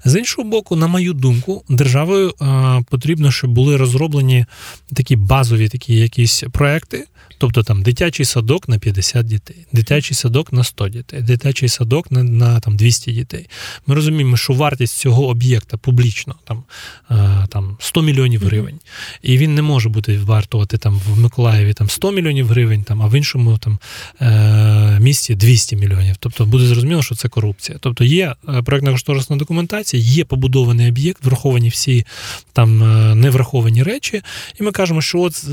З 0.05 0.19
іншого 0.19 0.49
боку, 0.49 0.77
на 0.77 0.87
мою 0.87 1.13
думку, 1.13 1.65
державою 1.69 2.35
е, 2.43 2.83
потрібно, 2.91 3.31
щоб 3.31 3.51
були 3.51 3.77
розроблені 3.77 4.47
такі 4.95 5.17
базові 5.17 5.69
такі 5.69 5.95
якісь 5.95 6.45
проекти. 6.53 7.05
Тобто 7.39 7.63
там 7.63 7.83
дитячий 7.83 8.27
садок 8.27 8.69
на 8.69 8.79
50 8.79 9.27
дітей, 9.27 9.57
дитячий 9.73 10.15
садок 10.15 10.53
на 10.53 10.65
100 10.65 10.89
дітей, 10.89 11.23
дитячий 11.23 11.69
садок 11.69 12.11
на 12.11 12.23
на 12.23 12.61
там, 12.61 12.77
200 12.77 13.13
дітей. 13.13 13.49
Ми 13.87 13.95
розуміємо, 13.95 14.37
що 14.37 14.53
вартість 14.53 14.97
цього 14.97 15.29
об'єкта 15.29 15.77
публічно 15.77 16.35
там 16.45 16.63
е, 17.11 17.47
там 17.51 17.77
100 17.81 18.03
мільйонів 18.03 18.45
гривень. 18.45 18.79
І 19.23 19.39
він 19.39 19.55
не 19.55 19.63
може 19.63 19.89
бути 19.89 20.19
вартувати 20.19 20.79
там 20.79 21.01
в 21.07 21.19
Миколаєві 21.19 21.73
там 21.73 21.89
100 21.89 22.11
мільйонів 22.11 22.49
гривень, 22.49 22.83
там, 22.83 23.03
а 23.03 23.07
в 23.07 23.15
іншому 23.15 23.59
там 23.59 23.79
е, 24.21 24.99
місті 25.01 25.35
200 25.35 25.77
мільйонів. 25.77 26.17
Тобто 26.19 26.47
буде 26.47 26.67
зрозуміло, 26.67 27.03
що 27.03 27.15
це 27.15 27.29
корупція. 27.29 27.79
Тобто 27.81 28.05
є 28.05 28.35
е, 28.49 28.63
проєктна 28.63 28.93
кошторисна 28.93 29.37
документація, 29.37 30.03
є 30.03 30.25
побудований 30.25 30.89
об'єкт, 30.89 31.25
враховані 31.25 31.69
всі 31.69 32.07
там 32.53 32.79
невраховані 33.21 33.83
речі. 33.83 34.23
І 34.61 34.63
ми 34.63 34.73
кажемо, 34.73 35.03
що 35.03 35.21
от 35.21 35.45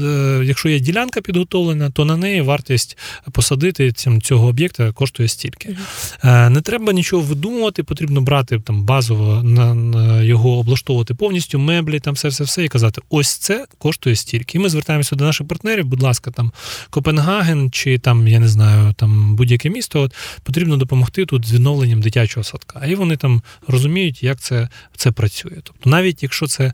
якщо 0.44 0.70
є 0.70 0.80
ділянка 0.80 1.22
підготовлена 1.22 1.71
встановлена, 1.72 1.90
то 1.90 2.06
на 2.06 2.18
неї 2.18 2.42
вартість 2.42 2.98
посадити 3.32 3.92
цього 4.22 4.48
об'єкта 4.48 4.92
коштує 4.92 5.30
стільки. 5.30 5.78
Uh-huh. 6.24 6.50
Не 6.50 6.62
треба 6.62 6.94
нічого 6.94 7.22
видумувати, 7.22 7.84
потрібно 7.84 8.22
брати 8.22 8.60
там 8.60 8.84
базово 8.84 9.44
на, 9.44 9.74
на 9.74 10.24
його 10.24 10.60
облаштовувати 10.60 11.13
повністю 11.13 11.60
меблі, 11.60 12.00
там 12.00 12.13
все, 12.13 12.28
все, 12.28 12.44
все 12.44 12.63
і 12.63 12.68
казати: 12.68 13.01
ось 13.10 13.38
це 13.38 13.66
коштує 13.78 14.16
стільки. 14.16 14.58
І 14.58 14.62
ми 14.62 14.70
звертаємося 14.70 15.16
до 15.16 15.25
наших 15.25 15.48
партнерів. 15.48 15.86
Будь 15.86 16.01
ласка, 16.01 16.32
там 16.32 16.51
Копенгаген 16.90 17.72
чи 17.72 18.00
там, 18.00 18.28
я 18.28 18.40
не 18.40 18.48
знаю, 18.48 18.94
там 18.98 19.36
будь-яке 19.36 19.70
місто. 19.70 20.01
От 20.01 20.13
потрібно 20.44 20.78
допомогти 20.78 21.25
тут 21.25 21.48
з 21.48 21.54
відновленням 21.54 22.01
дитячого 22.01 22.44
садка. 22.44 22.86
І 22.86 22.96
вони 22.96 23.18
там 23.18 23.42
розуміють, 23.68 24.24
як 24.24 24.40
це, 24.40 24.70
це 24.98 25.12
працює. 25.12 25.58
Тобто, 25.63 25.90
навіть 25.90 26.24
якщо 26.24 26.48
це. 26.48 26.74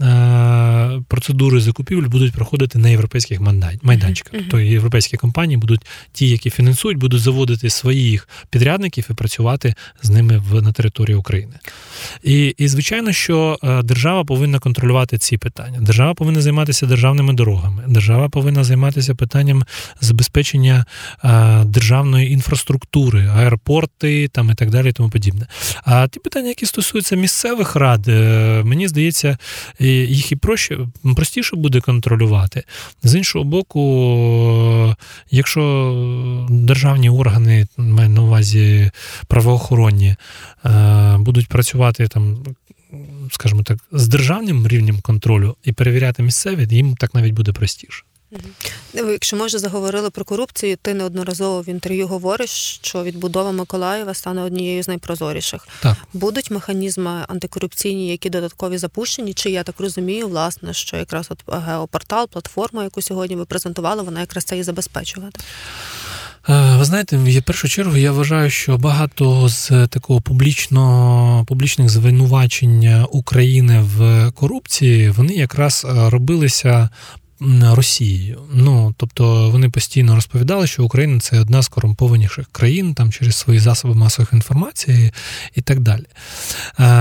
Е, 0.00 1.02
процедури 1.08 1.60
закупівель 1.60 2.08
будуть 2.08 2.32
проходити 2.32 2.78
на 2.78 2.88
європейських 2.88 3.40
майданчиках. 3.82 4.32
Uh-huh. 4.32 4.38
Тобто 4.38 4.60
європейські 4.60 5.16
компанії 5.16 5.56
будуть 5.56 5.80
ті, 6.12 6.28
які 6.28 6.50
фінансують, 6.50 6.98
будуть 6.98 7.20
заводити 7.20 7.70
своїх 7.70 8.28
підрядників 8.50 9.06
і 9.10 9.14
працювати 9.14 9.74
з 10.02 10.10
ними 10.10 10.38
в 10.38 10.62
на 10.62 10.72
території 10.72 11.16
України. 11.16 11.52
І, 12.22 12.54
і 12.58 12.68
звичайно, 12.68 13.12
що 13.12 13.58
е, 13.64 13.82
держава 13.82 14.24
повинна 14.24 14.58
контролювати 14.58 15.18
ці 15.18 15.38
питання. 15.38 15.78
Держава 15.80 16.14
повинна 16.14 16.40
займатися 16.40 16.86
державними 16.86 17.32
дорогами. 17.32 17.84
Держава 17.88 18.28
повинна 18.28 18.64
займатися 18.64 19.14
питанням 19.14 19.64
забезпечення 20.00 20.84
е, 21.24 21.64
державної 21.64 22.32
інфраструктури, 22.32 23.26
аеропорти 23.26 24.28
там 24.28 24.50
і 24.50 24.54
так 24.54 24.70
далі, 24.70 24.88
і 24.88 24.92
тому 24.92 25.10
подібне. 25.10 25.46
А 25.84 26.08
ті 26.08 26.20
питання, 26.20 26.48
які 26.48 26.66
стосуються 26.66 27.16
місцевих 27.16 27.76
рад, 27.76 28.06
мені 28.64 28.88
здається 28.88 29.38
їх 29.90 30.32
і 30.32 30.36
проще, 30.36 30.78
простіше 31.16 31.56
буде 31.56 31.80
контролювати. 31.80 32.62
З 33.02 33.14
іншого 33.14 33.44
боку, 33.44 34.94
якщо 35.30 36.46
державні 36.50 37.10
органи, 37.10 37.66
маю 37.76 38.08
на 38.08 38.22
увазі 38.22 38.90
правоохоронні, 39.26 40.16
е, 40.64 41.16
будуть 41.18 41.48
працювати 41.48 42.08
там. 42.08 42.36
Скажімо 43.30 43.62
так, 43.62 43.78
з 43.92 44.08
державним 44.08 44.68
рівнем 44.68 45.00
контролю 45.00 45.56
і 45.64 45.72
перевіряти 45.72 46.22
місцеві, 46.22 46.66
їм 46.70 46.96
так 46.96 47.14
навіть 47.14 47.32
буде 47.32 47.52
простіше. 47.52 48.04
Якщо 48.94 49.36
ми 49.36 49.46
вже 49.46 49.58
заговорили 49.58 50.10
про 50.10 50.24
корупцію, 50.24 50.76
ти 50.82 50.94
неодноразово 50.94 51.62
в 51.62 51.68
інтерв'ю 51.68 52.06
говориш, 52.06 52.50
що 52.82 53.02
відбудова 53.02 53.52
Миколаєва 53.52 54.14
стане 54.14 54.42
однією 54.42 54.82
з 54.82 54.88
найпрозоріших. 54.88 55.68
Так. 55.80 55.96
Будуть 56.12 56.50
механізми 56.50 57.24
антикорупційні, 57.28 58.08
які 58.08 58.30
додаткові 58.30 58.78
запущені, 58.78 59.34
чи 59.34 59.50
я 59.50 59.62
так 59.62 59.80
розумію, 59.80 60.28
власне, 60.28 60.74
що 60.74 60.96
якраз 60.96 61.26
от 61.30 61.64
геопортал, 61.66 62.28
платформа, 62.28 62.84
яку 62.84 63.02
сьогодні 63.02 63.36
ви 63.36 63.44
презентували, 63.44 64.02
вона 64.02 64.20
якраз 64.20 64.44
це 64.44 64.58
і 64.58 64.62
забезпечувати. 64.62 65.40
Е, 66.48 66.76
ви 66.78 66.84
знаєте, 66.84 67.16
в 67.16 67.42
першу 67.42 67.68
чергу 67.68 67.96
я 67.96 68.12
вважаю, 68.12 68.50
що 68.50 68.78
багато 68.78 69.48
з 69.48 69.86
такого 69.86 70.20
публічно, 70.20 71.44
публічних 71.48 71.88
звинувачень 71.88 73.04
України 73.10 73.80
в 73.80 74.30
корупції 74.34 75.10
вони 75.10 75.34
якраз 75.34 75.86
робилися 75.88 76.88
Росією. 77.62 78.40
Ну 78.52 78.94
тобто 78.96 79.50
вони 79.50 79.70
постійно 79.70 80.14
розповідали, 80.14 80.66
що 80.66 80.84
Україна 80.84 81.20
це 81.20 81.40
одна 81.40 81.62
з 81.62 81.68
корумпованіших 81.68 82.46
країн 82.52 82.94
там 82.94 83.12
через 83.12 83.36
свої 83.36 83.58
засоби 83.58 83.94
масових 83.94 84.32
інформації 84.32 85.12
і 85.54 85.60
так 85.60 85.80
далі. 85.80 86.04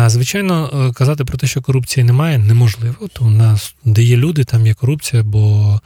Звичайно, 0.07 0.91
казати 0.95 1.25
про 1.25 1.37
те, 1.37 1.47
що 1.47 1.61
корупції 1.61 2.03
немає, 2.03 2.37
неможливо. 2.37 3.07
То 3.13 3.25
у 3.25 3.29
нас, 3.29 3.75
де 3.85 4.03
є 4.03 4.17
люди, 4.17 4.43
там 4.43 4.67
є 4.67 4.73
корупція, 4.73 5.23
бо 5.23 5.79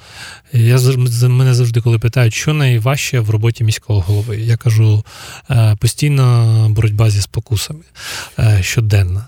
я 0.54 0.80
мене 1.22 1.54
завжди, 1.54 1.82
коли 1.82 2.00
питають, 2.00 2.34
що 2.34 2.54
найважче 2.54 3.20
в 3.20 3.30
роботі 3.30 3.64
міського 3.64 4.00
голови. 4.00 4.38
Я 4.38 4.58
кажу 4.58 5.04
постійно 5.80 6.68
боротьба 6.70 7.10
зі 7.10 7.22
спокусами 7.22 7.82
щоденна. 8.62 9.28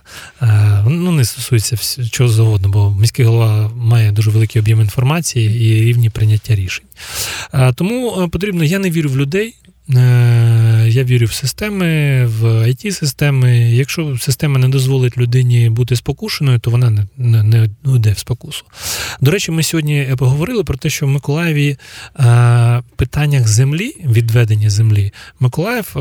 Ну, 0.88 1.12
не 1.12 1.26
стосується 1.26 1.78
чого 2.10 2.30
завгодно, 2.30 2.70
бо 2.70 2.92
міський 2.92 3.26
голова 3.26 3.72
має 3.76 4.12
дуже 4.12 4.32
великий 4.32 4.62
об'єм 4.62 4.82
інформації 4.82 5.66
і 5.66 5.84
рівні 5.86 6.10
прийняття 6.10 6.56
рішень. 6.56 6.86
Тому 7.76 8.30
потрібно, 8.32 8.64
я 8.64 8.80
не 8.80 8.92
вірю 8.92 9.10
в 9.10 9.18
людей. 9.18 9.56
Е, 10.84 10.90
я 10.90 11.04
вірю 11.04 11.26
в 11.26 11.34
системи, 11.34 12.26
в 12.26 12.44
it 12.44 12.92
системи 12.92 13.72
Якщо 13.72 14.18
система 14.18 14.60
не 14.60 14.70
дозволить 14.70 15.18
людині 15.18 15.70
бути 15.70 15.96
спокушеною, 15.96 16.60
то 16.60 16.72
вона 16.72 16.90
не 16.90 17.08
не, 17.18 17.44
не 17.44 17.70
йде 17.96 18.12
в 18.12 18.18
спокусу. 18.18 18.66
До 19.22 19.32
речі, 19.32 19.52
ми 19.52 19.64
сьогодні 19.64 20.16
поговорили 20.18 20.64
про 20.64 20.78
те, 20.78 20.90
що 20.90 21.06
в 21.06 21.10
Миколаєві 21.10 21.78
е, 22.20 22.84
питаннях 22.96 23.48
землі, 23.48 23.96
відведення 24.06 24.70
землі, 24.70 25.14
Миколаїв 25.40 25.98
е, 25.98 26.00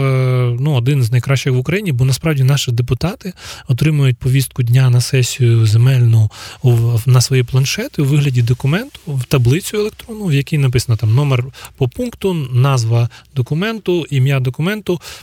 ну, 0.60 0.74
один 0.74 1.02
з 1.02 1.10
найкращих 1.10 1.52
в 1.52 1.56
Україні, 1.56 1.92
бо 1.92 2.04
насправді 2.04 2.44
наші 2.44 2.72
депутати 2.72 3.32
отримують 3.68 4.16
повістку 4.16 4.62
дня 4.62 4.90
на 4.90 5.00
сесію 5.00 5.66
земельну 5.66 6.30
на 7.06 7.20
свої 7.20 7.42
планшети 7.42 8.02
у 8.02 8.04
вигляді 8.04 8.42
документу 8.42 9.00
в 9.06 9.24
таблицю 9.24 9.76
електронну, 9.76 10.24
в 10.24 10.32
якій 10.32 10.58
написано 10.58 10.96
там 10.96 11.14
номер 11.14 11.44
по 11.76 11.88
пункту, 11.88 12.34
назва 12.52 13.08
документу, 13.36 14.06
ім'я 14.10 14.40
документу, 14.40 14.71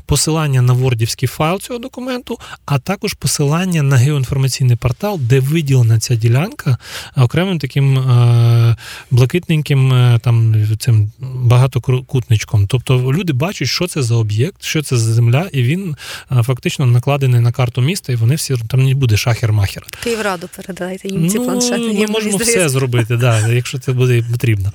посилання 0.05 0.61
на 0.61 0.73
вордівський 0.73 1.27
файл 1.27 1.59
цього 1.59 1.79
документу, 1.79 2.39
а 2.65 2.79
також 2.79 3.13
посилання 3.13 3.83
на 3.83 3.95
геоінформаційний 3.95 4.75
портал, 4.75 5.19
де 5.19 5.39
виділена 5.39 5.99
ця 5.99 6.15
ділянка 6.15 6.77
окремим 7.15 7.59
таким 7.59 7.97
е, 7.97 8.75
блакитненьким 9.11 9.93
е, 9.93 10.19
там 10.23 10.55
цим 10.79 11.11
багатокутничком. 11.19 12.67
Тобто 12.67 13.13
люди 13.13 13.33
бачать, 13.33 13.67
що 13.67 13.87
це 13.87 14.01
за 14.01 14.15
об'єкт, 14.15 14.63
що 14.63 14.83
це 14.83 14.97
за 14.97 15.13
земля, 15.13 15.49
і 15.53 15.63
він 15.63 15.95
е, 16.31 16.43
фактично 16.43 16.85
накладений 16.85 17.41
на 17.41 17.51
карту 17.51 17.81
міста, 17.81 18.13
і 18.13 18.15
вони 18.15 18.35
всі 18.35 18.55
там 18.67 18.83
не 18.83 18.95
буде 18.95 19.15
шахер-махер. 19.15 19.81
Київраду 20.03 20.49
передайте 20.55 21.07
їм 21.07 21.29
ці 21.29 21.37
ну, 21.37 21.45
планшети. 21.45 21.93
Ми 21.93 22.07
можемо 22.07 22.37
все 22.37 22.69
зробити, 22.69 23.17
да, 23.17 23.47
якщо 23.47 23.79
це 23.79 23.91
буде 23.91 24.23
потрібно. 24.31 24.71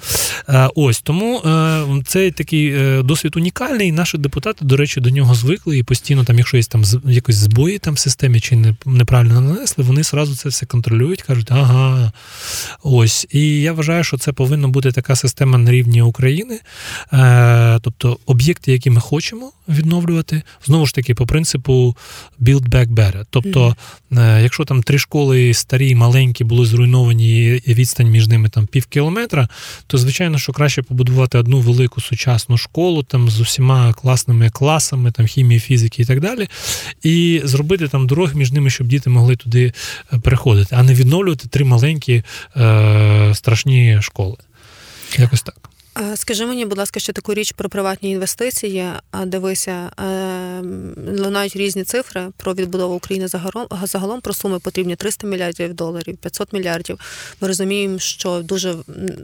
Ось 0.75 1.00
тому 1.00 1.40
це 2.07 2.31
такий 2.31 2.75
досвід 3.02 3.37
унікальний 3.37 3.54
унікальний, 3.64 3.88
і 3.88 3.93
наші 3.93 4.19
депутати, 4.19 4.63
до 4.64 4.76
речі, 4.76 5.00
до 5.00 5.11
нього 5.11 5.35
звикли 5.35 5.78
і 5.78 5.83
постійно, 5.83 6.25
там, 6.25 6.38
якщо 6.38 6.56
є 6.56 6.62
там 6.62 6.83
якось 7.04 7.37
збої 7.37 7.78
там 7.78 7.94
в 7.94 7.99
системі 7.99 8.40
чи 8.40 8.56
не, 8.56 8.75
неправильно 8.87 9.40
нанесли, 9.40 9.85
вони 9.85 10.04
сразу 10.04 10.37
це 10.37 10.49
все 10.49 10.66
контролюють, 10.66 11.23
кажуть, 11.23 11.50
ага, 11.50 12.12
ось. 12.83 13.26
І 13.30 13.61
я 13.61 13.73
вважаю, 13.73 14.04
що 14.04 14.18
це 14.18 14.33
повинна 14.33 14.68
бути 14.68 14.92
така 14.92 15.16
система 15.16 15.59
на 15.59 15.71
рівні 15.71 16.02
України. 16.02 16.61
Е, 17.12 17.78
Тобто 17.83 18.18
об'єкти, 18.26 18.73
які 18.73 18.90
ми 18.90 19.00
хочемо 19.00 19.52
відновлювати, 19.68 20.42
знову 20.66 20.87
ж 20.87 20.94
таки, 20.94 21.14
по 21.14 21.26
принципу 21.26 21.97
build 22.40 22.68
back 22.68 22.88
better. 22.88 23.25
Тобто, 23.30 23.76
е, 24.12 24.42
якщо 24.42 24.64
там 24.64 24.83
три 24.83 24.99
школи 24.99 25.54
старі, 25.54 25.94
маленькі, 25.94 26.44
були 26.44 26.66
зруйновані, 26.66 27.61
і 27.64 27.75
відстань 27.75 28.11
між 28.11 28.28
ними 28.28 28.49
там 28.49 28.66
пів 28.66 28.87
кілометра, 28.87 29.49
то 29.87 29.99
звичайно, 29.99 30.38
що 30.38 30.52
краще 30.52 30.83
побудувати 30.83 31.38
одну 31.38 31.61
велику 31.61 32.00
сучасну 32.00 32.56
школу 32.56 33.02
там 33.02 33.30
з 33.30 33.40
усіма 33.40 33.92
класними 33.92 34.50
класами, 34.55 35.11
там 35.11 35.27
хімії, 35.27 35.61
фізики 35.61 36.03
і 36.03 36.05
так 36.05 36.21
далі, 36.21 36.49
і 37.03 37.40
зробити 37.45 37.88
там 37.88 38.07
дороги 38.07 38.35
між 38.35 38.53
ними, 38.53 38.71
щоб 38.71 38.87
діти 38.87 39.11
могли 39.11 39.37
туди 39.37 39.73
е, 40.12 40.19
переходити, 40.19 40.77
а 40.79 40.83
не 40.83 40.95
відновлювати 40.95 41.49
три 41.49 41.64
маленькі 41.64 42.23
е, 42.57 43.33
страшні 43.35 43.99
школи. 44.03 44.37
Якось 45.19 45.43
так. 45.43 45.71
Скажи 46.14 46.46
мені, 46.46 46.66
будь 46.66 46.78
ласка, 46.78 47.00
ще 47.00 47.12
таку 47.12 47.35
річ 47.35 47.52
про 47.52 47.68
приватні 47.68 48.11
інвестиції. 48.11 48.87
Дивися, 49.26 49.90
ем, 49.96 50.94
лунають 51.18 51.57
різні 51.57 51.85
цифри 51.85 52.28
про 52.37 52.54
відбудову 52.54 52.94
України 52.94 53.28
загалом, 53.28 53.66
загалом 53.83 54.20
про 54.20 54.35
суми 54.35 54.59
потрібні 54.59 54.96
300 54.96 55.26
мільярдів 55.26 55.74
доларів, 55.74 56.16
500 56.16 56.52
мільярдів. 56.52 57.00
Ми 57.40 57.48
розуміємо, 57.48 57.98
що 57.98 58.40
дуже 58.42 58.74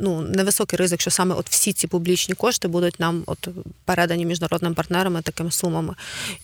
ну 0.00 0.20
невисокий 0.20 0.76
ризик, 0.76 1.00
що 1.00 1.11
саме 1.11 1.35
от 1.35 1.50
всі 1.50 1.72
ці 1.72 1.87
публічні 1.87 2.35
кошти 2.35 2.68
будуть 2.68 3.00
нам 3.00 3.22
от 3.26 3.48
передані 3.85 4.26
міжнародним 4.26 4.74
партнерами 4.74 5.22
такими 5.22 5.50
сумами. 5.50 5.94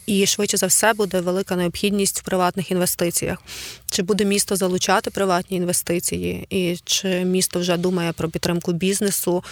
І 0.06 0.26
швидше 0.26 0.56
за 0.56 0.66
все 0.66 0.92
буде 0.92 1.20
велика 1.20 1.56
необхідність 1.56 2.20
в 2.20 2.22
приватних 2.22 2.70
інвестиціях. 2.70 3.38
Чи 3.90 4.02
буде 4.02 4.24
місто 4.24 4.56
залучати 4.56 5.10
приватні 5.10 5.56
інвестиції, 5.56 6.46
і 6.50 6.76
чи 6.84 7.08
місто 7.24 7.60
вже 7.60 7.76
думає 7.76 8.12
про 8.12 8.28
підтримку 8.28 8.72
бізнесу? 8.72 9.44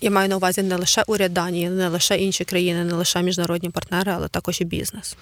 Я 0.00 0.10
маю 0.10 0.28
на 0.28 0.36
увазі 0.36 0.62
не 0.62 0.76
лише 0.76 1.02
уряд 1.06 1.34
Данії, 1.34 1.70
не 1.70 1.88
лише 1.88 2.16
інші 2.16 2.44
країни, 2.44 2.84
не 2.84 2.94
лише 2.94 3.22
міжнародні 3.22 3.70
партнери, 3.70 4.12
але 4.12 4.28
також 4.28 4.60
і 4.60 4.64
бізнес. 4.64 5.16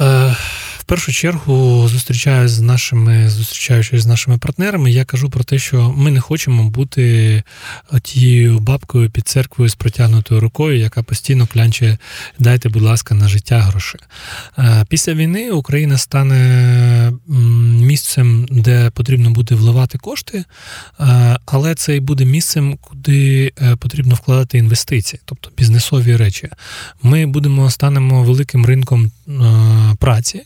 Е, 0.00 0.36
в 0.82 0.84
першу 0.84 1.12
чергу 1.12 1.88
зустрічаюсь 1.88 2.50
з 2.50 2.60
нашими 2.60 3.28
зустрічаючись 3.28 4.02
з 4.02 4.06
нашими 4.06 4.38
партнерами, 4.38 4.90
я 4.90 5.04
кажу 5.04 5.30
про 5.30 5.44
те, 5.44 5.58
що 5.58 5.94
ми 5.96 6.10
не 6.10 6.20
хочемо 6.20 6.70
бути 6.70 7.42
тією 8.02 8.58
бабкою 8.58 9.10
під 9.10 9.28
церквою 9.28 9.68
з 9.68 9.74
протягнутою 9.74 10.40
рукою, 10.40 10.78
яка 10.78 11.02
постійно 11.02 11.46
клянче 11.46 11.98
дайте, 12.38 12.68
будь 12.68 12.82
ласка, 12.82 13.14
на 13.14 13.28
життя 13.28 13.60
гроші. 13.60 13.98
Е, 14.58 14.84
після 14.88 15.14
війни 15.14 15.50
Україна 15.50 15.98
стане 15.98 17.12
місцем, 17.80 18.46
де 18.50 18.90
потрібно 18.90 19.30
буде 19.30 19.54
вливати 19.54 19.98
кошти, 19.98 20.44
е, 21.00 21.38
але 21.46 21.74
це 21.74 21.96
і 21.96 22.00
буде 22.00 22.24
місцем, 22.24 22.78
куди 22.80 23.52
потрібно 23.78 24.14
вкладати 24.14 24.58
інвестиції, 24.58 25.20
тобто 25.24 25.50
бізнесові 25.58 26.16
речі. 26.16 26.48
Ми 27.02 27.26
будемо 27.26 27.70
станемо 27.70 28.22
великим 28.22 28.66
ринком 28.66 29.10
праці, 29.98 30.42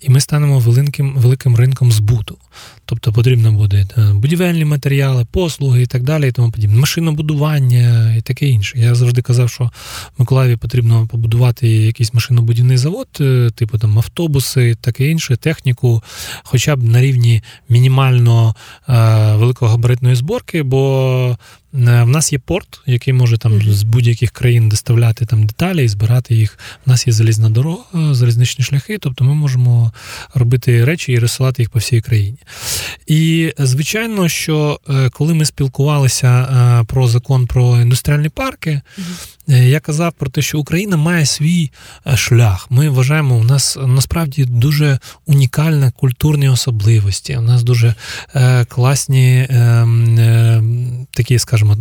і 0.00 0.10
ми 0.10 0.20
станемо 0.20 0.58
великим 0.58 1.14
великим 1.16 1.56
ринком 1.56 1.92
збуту. 1.92 2.38
Тобто 2.84 3.12
потрібно 3.12 3.52
буде 3.52 3.86
е, 3.98 4.12
будівельні 4.12 4.64
матеріали, 4.64 5.26
послуги 5.30 5.82
і 5.82 5.86
так 5.86 6.02
далі, 6.02 6.28
і 6.28 6.32
тому 6.32 6.50
подібне, 6.50 6.76
машинобудування 6.76 8.14
і 8.14 8.20
таке 8.20 8.46
інше. 8.46 8.78
Я 8.78 8.94
завжди 8.94 9.22
казав, 9.22 9.50
що 9.50 9.64
в 9.64 9.70
Миколаєві 10.18 10.56
потрібно 10.56 11.06
побудувати 11.06 11.68
якийсь 11.68 12.14
машинобудівний 12.14 12.76
завод, 12.76 13.08
е, 13.20 13.50
типу 13.54 13.78
там 13.78 13.98
автобуси, 13.98 14.74
таке 14.80 15.10
інше, 15.10 15.36
техніку, 15.36 16.02
хоча 16.42 16.76
б 16.76 16.82
на 16.82 17.00
рівні 17.00 17.42
мінімально 17.68 18.54
е, 18.88 18.92
великогабаритної 19.36 20.14
зборки, 20.14 20.62
бо 20.62 21.36
в 21.76 22.06
нас 22.06 22.32
є 22.32 22.38
порт, 22.38 22.80
який 22.86 23.14
може 23.14 23.38
там 23.38 23.62
з 23.62 23.82
будь-яких 23.82 24.30
країн 24.30 24.68
доставляти 24.68 25.26
там 25.26 25.46
деталі 25.46 25.84
і 25.84 25.88
збирати 25.88 26.34
їх. 26.34 26.58
У 26.86 26.90
нас 26.90 27.06
є 27.06 27.12
залізна 27.12 27.50
дорога, 27.50 28.14
залізничні 28.14 28.64
шляхи, 28.64 28.98
тобто 28.98 29.24
ми 29.24 29.34
можемо 29.34 29.92
робити 30.34 30.84
речі 30.84 31.12
і 31.12 31.18
розсилати 31.18 31.62
їх 31.62 31.70
по 31.70 31.78
всій 31.78 32.00
країні. 32.00 32.38
І 33.06 33.52
звичайно, 33.58 34.28
що 34.28 34.80
е, 34.88 35.10
коли 35.10 35.34
ми 35.34 35.44
спілкувалися 35.44 36.28
е, 36.28 36.84
про 36.84 37.08
закон 37.08 37.46
про 37.46 37.80
індустріальні 37.80 38.28
парки, 38.28 38.70
е, 38.70 39.02
я 39.48 39.80
казав 39.80 40.12
про 40.12 40.30
те, 40.30 40.42
що 40.42 40.58
Україна 40.58 40.96
має 40.96 41.26
свій 41.26 41.70
шлях. 42.14 42.66
Ми 42.70 42.88
вважаємо, 42.88 43.36
у 43.36 43.44
нас 43.44 43.78
насправді 43.86 44.44
дуже 44.44 44.98
унікальні 45.26 45.90
культурні 45.96 46.48
особливості. 46.48 47.36
У 47.36 47.40
нас 47.40 47.62
дуже 47.62 47.94
класні 48.68 49.46
ем, 49.50 51.06
такі, 51.14 51.38
скажімо, 51.38 51.76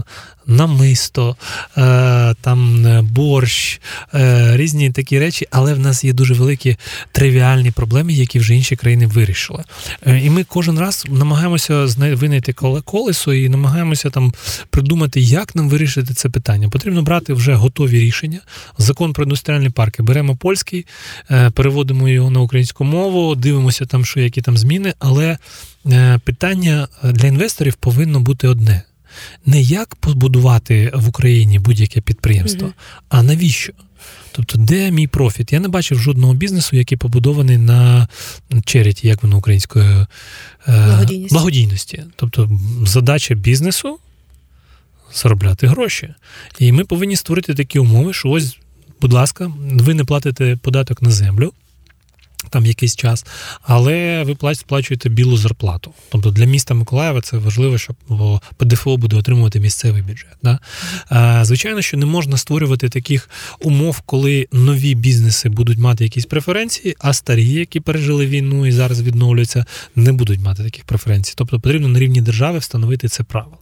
намисто, 0.48 1.36
е, 1.78 2.36
там 2.42 2.86
е, 2.88 3.02
борщ, 3.02 3.82
е, 4.14 4.58
різні 4.58 4.92
такі 4.92 5.20
речі, 5.20 5.48
але 5.52 5.74
в 5.74 5.80
нас 5.80 6.04
є 6.04 6.14
дуже 6.14 6.34
великі 6.34 6.78
тривіальні 7.12 7.72
проблеми, 7.72 8.14
які 8.14 8.40
вже 8.40 8.56
інші 8.56 8.76
країни 8.76 9.08
вирішили. 9.08 9.64
І 10.06 10.30
ми 10.30 10.44
кожен 10.44 10.80
раз 10.80 11.06
намагаємося 11.10 11.86
винайти 11.98 12.54
колесо 12.86 13.34
і 13.34 13.50
намагаємося 13.50 14.10
там 14.10 14.34
придумати, 14.70 15.22
як 15.22 15.56
нам 15.56 15.70
вирішити 15.70 16.14
це 16.14 16.30
питання. 16.30 16.70
Потрібно 16.70 17.02
брати 17.02 17.34
вже 17.34 17.55
готові 17.56 18.00
рішення. 18.00 18.40
Закон 18.78 19.14
про 19.14 19.24
індустріальні 19.24 19.70
парки. 19.70 20.04
Беремо 20.04 20.36
польський, 20.36 20.86
переводимо 21.54 22.10
його 22.10 22.30
на 22.30 22.40
українську 22.40 22.84
мову, 22.84 23.36
дивимося 23.36 23.86
там, 23.86 24.06
що 24.06 24.20
які 24.20 24.42
там 24.42 24.58
зміни, 24.58 24.94
але 25.00 25.38
питання 26.24 26.88
для 27.04 27.28
інвесторів 27.28 27.74
повинно 27.74 28.20
бути 28.20 28.48
одне. 28.48 28.84
не 29.46 29.62
як 29.62 29.96
побудувати 29.96 30.92
в 30.96 31.08
Україні 31.08 31.60
будь-яке 31.60 32.02
підприємство, 32.02 32.68
mm-hmm. 32.68 33.02
а 33.10 33.24
навіщо? 33.24 33.74
Тобто, 34.32 34.58
де 34.58 34.92
мій 34.92 35.08
профіт? 35.08 35.54
Я 35.54 35.60
не 35.60 35.68
бачив 35.68 36.00
жодного 36.00 36.34
бізнесу, 36.34 36.76
який 36.76 36.98
побудований 36.98 37.58
на 37.58 38.08
черіті, 38.66 39.08
як 39.08 39.24
воно 39.24 39.38
українською 39.38 40.08
благодійності. 40.68 41.34
благодійності. 41.34 42.04
Тобто, 42.16 42.50
задача 42.86 43.36
бізнесу 43.36 44.00
заробляти 45.14 45.68
гроші. 45.68 46.14
І 46.60 46.72
ми 46.72 46.86
повинні 46.86 47.16
створити 47.16 47.54
такі 47.54 47.80
умови, 47.80 48.14
що 48.14 48.30
ось, 48.30 48.58
будь 49.02 49.14
ласка, 49.14 49.52
ви 49.60 49.94
не 49.94 50.04
платите 50.04 50.58
податок 50.62 51.02
на 51.02 51.12
землю 51.12 51.54
там 52.50 52.66
якийсь 52.66 52.96
час, 52.96 53.26
але 53.62 54.24
ви 54.24 54.56
сплачуєте 54.56 55.10
білу 55.10 55.38
зарплату. 55.38 55.94
Тобто 56.10 56.32
для 56.32 56.46
міста 56.46 56.74
Миколаєва 56.74 57.22
це 57.22 57.38
важливо, 57.38 57.78
щоб 57.78 57.96
ПДФО 58.58 58.98
буде 58.98 59.16
отримувати 59.16 59.60
місцевий 59.60 60.02
бюджет. 60.02 60.38
Да? 60.44 60.60
Звичайно, 61.46 61.82
що 61.82 61.98
не 61.98 62.06
можна 62.06 62.38
створювати 62.38 62.90
таких 62.90 63.30
умов, 63.62 64.02
коли 64.02 64.48
нові 64.52 64.96
бізнеси 64.96 65.50
будуть 65.50 65.78
мати 65.78 66.04
якісь 66.04 66.26
преференції, 66.26 66.96
а 67.00 67.14
старі, 67.14 67.48
які 67.48 67.80
пережили 67.80 68.26
війну 68.26 68.66
і 68.66 68.72
зараз 68.72 69.02
відновлюються, 69.02 69.66
не 69.96 70.12
будуть 70.12 70.40
мати 70.40 70.64
таких 70.64 70.84
преференцій. 70.84 71.34
Тобто 71.38 71.60
потрібно 71.60 71.88
на 71.88 72.00
рівні 72.00 72.22
держави 72.22 72.58
встановити 72.58 73.08
це 73.08 73.24
право. 73.24 73.58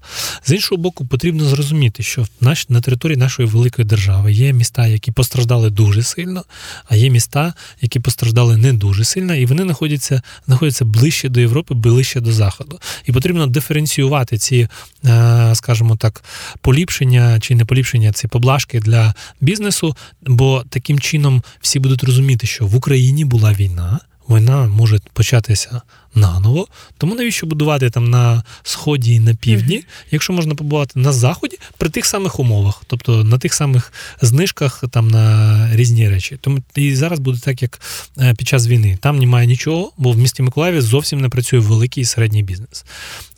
З 0.46 0.52
іншого 0.52 0.82
боку, 0.82 1.06
потрібно 1.06 1.46
зрозуміти, 1.46 2.04
що 2.04 2.28
на 2.69 2.82
території 2.82 3.17
нашої 3.17 3.48
великої 3.48 3.88
держави 3.88 4.34
є 4.34 4.54
міста, 4.54 4.88
які 4.88 5.12
постраждали 5.12 5.69
дуже 5.69 6.04
сильно, 6.04 6.43
а 6.86 6.96
є 6.96 7.10
міста, 7.10 7.54
які 7.82 8.00
постраждали 8.00 8.58
не 8.58 8.73
дуже 8.78 9.04
сильна, 9.04 9.36
і 9.36 9.46
вони 9.46 9.64
знаходяться 9.64 10.22
знаходяться 10.48 10.86
ближче 10.86 11.30
до 11.30 11.40
Європи, 11.40 11.74
ближче 11.74 12.20
до 12.22 12.34
Заходу. 12.34 12.80
І 13.06 13.12
потрібно 13.12 13.48
диференціювати 13.48 14.38
ці, 14.38 14.68
е, 15.06 15.52
скажімо 15.56 15.96
так, 15.96 16.24
поліпшення 16.62 17.40
чи 17.40 17.56
не 17.56 17.66
поліпшення, 17.66 18.12
ці 18.12 18.28
поблажки 18.28 18.80
для 18.80 19.14
бізнесу, 19.42 19.96
бо 20.22 20.64
таким 20.70 21.00
чином 21.00 21.44
всі 21.62 21.80
будуть 21.80 22.04
розуміти, 22.04 22.48
що 22.48 22.66
в 22.66 22.76
Україні 22.76 23.26
була 23.26 23.54
війна. 23.54 24.00
Війна 24.30 24.68
може 24.68 25.00
початися 25.14 25.82
наново. 26.15 26.67
Тому 26.97 27.15
навіщо 27.15 27.47
будувати 27.47 27.89
там 27.89 28.10
на 28.10 28.43
сході 28.63 29.13
і 29.13 29.19
на 29.19 29.36
півдні, 29.36 29.76
mm-hmm. 29.76 30.06
якщо 30.12 30.34
можна 30.34 30.56
побувати 30.56 30.99
на 30.99 31.12
заході 31.12 31.58
при 31.78 31.89
тих 31.89 32.06
самих 32.06 32.39
умовах, 32.39 32.84
тобто 32.88 33.23
на 33.23 33.38
тих 33.38 33.54
самих 33.54 33.93
знижках 34.21 34.84
там 34.91 35.08
на 35.08 35.69
різні 35.76 36.10
речі. 36.10 36.38
Тому 36.41 36.60
і 36.76 36.95
зараз 36.95 37.19
буде 37.19 37.39
так, 37.39 37.62
як 37.62 37.82
е, 38.19 38.34
під 38.34 38.47
час 38.47 38.67
війни. 38.67 38.97
Там 39.02 39.19
немає 39.19 39.47
нічого, 39.47 39.91
бо 39.97 40.12
в 40.12 40.17
місті 40.17 40.43
Миколаєві 40.43 40.82
зовсім 40.82 41.21
не 41.21 41.30
працює 41.30 41.60
великий 41.60 42.02
і 42.02 42.06
середній 42.06 42.43
бізнес. 42.43 42.86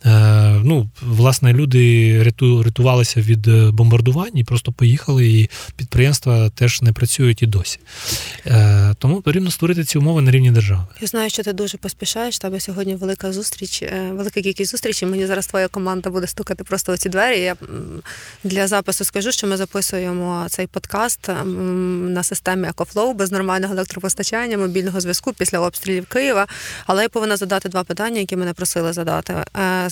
Е, 0.06 0.60
ну, 0.64 0.88
Власне, 1.02 1.52
люди 1.52 2.22
ряту, 2.22 2.62
рятувалися 2.62 3.20
від 3.20 3.48
е, 3.48 3.70
бомбардувань 3.70 4.36
і 4.38 4.44
просто 4.44 4.72
поїхали, 4.72 5.28
і 5.28 5.50
підприємства 5.76 6.50
теж 6.50 6.82
не 6.82 6.92
працюють 6.92 7.42
і 7.42 7.46
досі. 7.46 7.78
Е, 8.46 8.94
Тому 8.98 9.22
потрібно 9.22 9.50
створити 9.50 9.84
ці 9.84 9.98
умови 9.98 10.22
на 10.22 10.30
рівні 10.30 10.50
держави. 10.50 10.86
Я 11.00 11.06
знаю, 11.06 11.30
що 11.30 11.42
ти 11.42 11.52
дуже 11.52 11.78
поспішаєш. 11.78 12.38
Тебе 12.38 12.60
сьогодні 12.66 12.94
велика 12.94 13.32
зустріч, 13.32 13.82
е, 13.82 14.10
велика 14.12 14.42
кількість 14.42 14.70
зустрічей. 14.70 15.08
Мені 15.08 15.26
зараз 15.26 15.46
твоя 15.46 15.68
команда 15.68 16.10
буде 16.10 16.26
стукати 16.26 16.64
просто 16.64 16.92
у 16.92 16.96
ці 16.96 17.08
двері. 17.08 17.40
Я 17.40 17.56
для 18.44 18.66
запису 18.66 19.04
скажу, 19.04 19.32
що 19.32 19.46
ми 19.46 19.56
записуємо 19.56 20.46
цей 20.48 20.66
подкаст 20.66 21.28
на 22.14 22.22
системі 22.22 22.68
EcoFlow 22.68 23.14
без 23.14 23.32
нормального 23.32 23.74
електропостачання, 23.74 24.58
мобільного 24.58 25.00
зв'язку 25.00 25.32
після 25.32 25.58
обстрілів 25.60 26.06
Києва. 26.06 26.46
Але 26.86 27.02
я 27.02 27.08
повинна 27.08 27.36
задати 27.36 27.68
два 27.68 27.84
питання, 27.84 28.20
які 28.20 28.36
мене 28.36 28.52
просили 28.52 28.92
задати. 28.92 29.34
Е, 29.56 29.88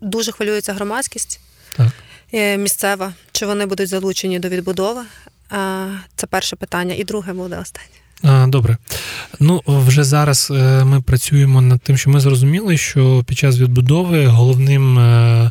дуже 0.00 0.32
хвилюється 0.32 0.72
громадськість 0.72 1.40
так. 1.76 1.88
Е, 2.34 2.56
місцева. 2.56 3.14
Чи 3.32 3.46
вони 3.46 3.66
будуть 3.66 3.88
залучені 3.88 4.38
до 4.38 4.48
відбудови? 4.48 5.02
Це 6.16 6.26
перше 6.28 6.56
питання. 6.56 6.94
І 6.94 7.04
друге 7.04 7.32
буде 7.32 7.58
останнє. 7.58 8.01
Добре. 8.24 8.76
Ну, 9.40 9.60
вже 9.66 10.04
зараз 10.04 10.52
е, 10.56 10.84
ми 10.84 11.00
працюємо 11.00 11.60
над 11.60 11.80
тим, 11.80 11.96
що 11.96 12.10
ми 12.10 12.20
зрозуміли, 12.20 12.76
що 12.76 13.24
під 13.26 13.38
час 13.38 13.58
відбудови 13.58 14.26
головним 14.26 14.98
е, 14.98 15.50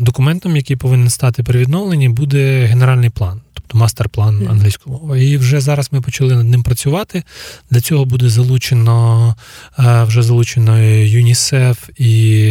документом, 0.00 0.56
який 0.56 0.76
повинен 0.76 1.10
стати 1.10 1.42
при 1.42 1.58
відновленні, 1.58 2.08
буде 2.08 2.64
генеральний 2.64 3.10
план 3.10 3.40
мастер-план 3.74 4.48
англійською 4.48 4.96
мовою. 4.96 5.32
І 5.32 5.36
вже 5.36 5.60
зараз 5.60 5.88
ми 5.92 6.00
почали 6.00 6.34
над 6.34 6.48
ним 6.48 6.62
працювати. 6.62 7.22
Для 7.70 7.80
цього 7.80 8.04
буде 8.04 8.28
залучено 8.28 9.34
е, 9.78 10.04
вже 10.04 10.22
залучено 10.22 10.78
ЮНІСЕФ 10.88 11.88
і 11.98 12.42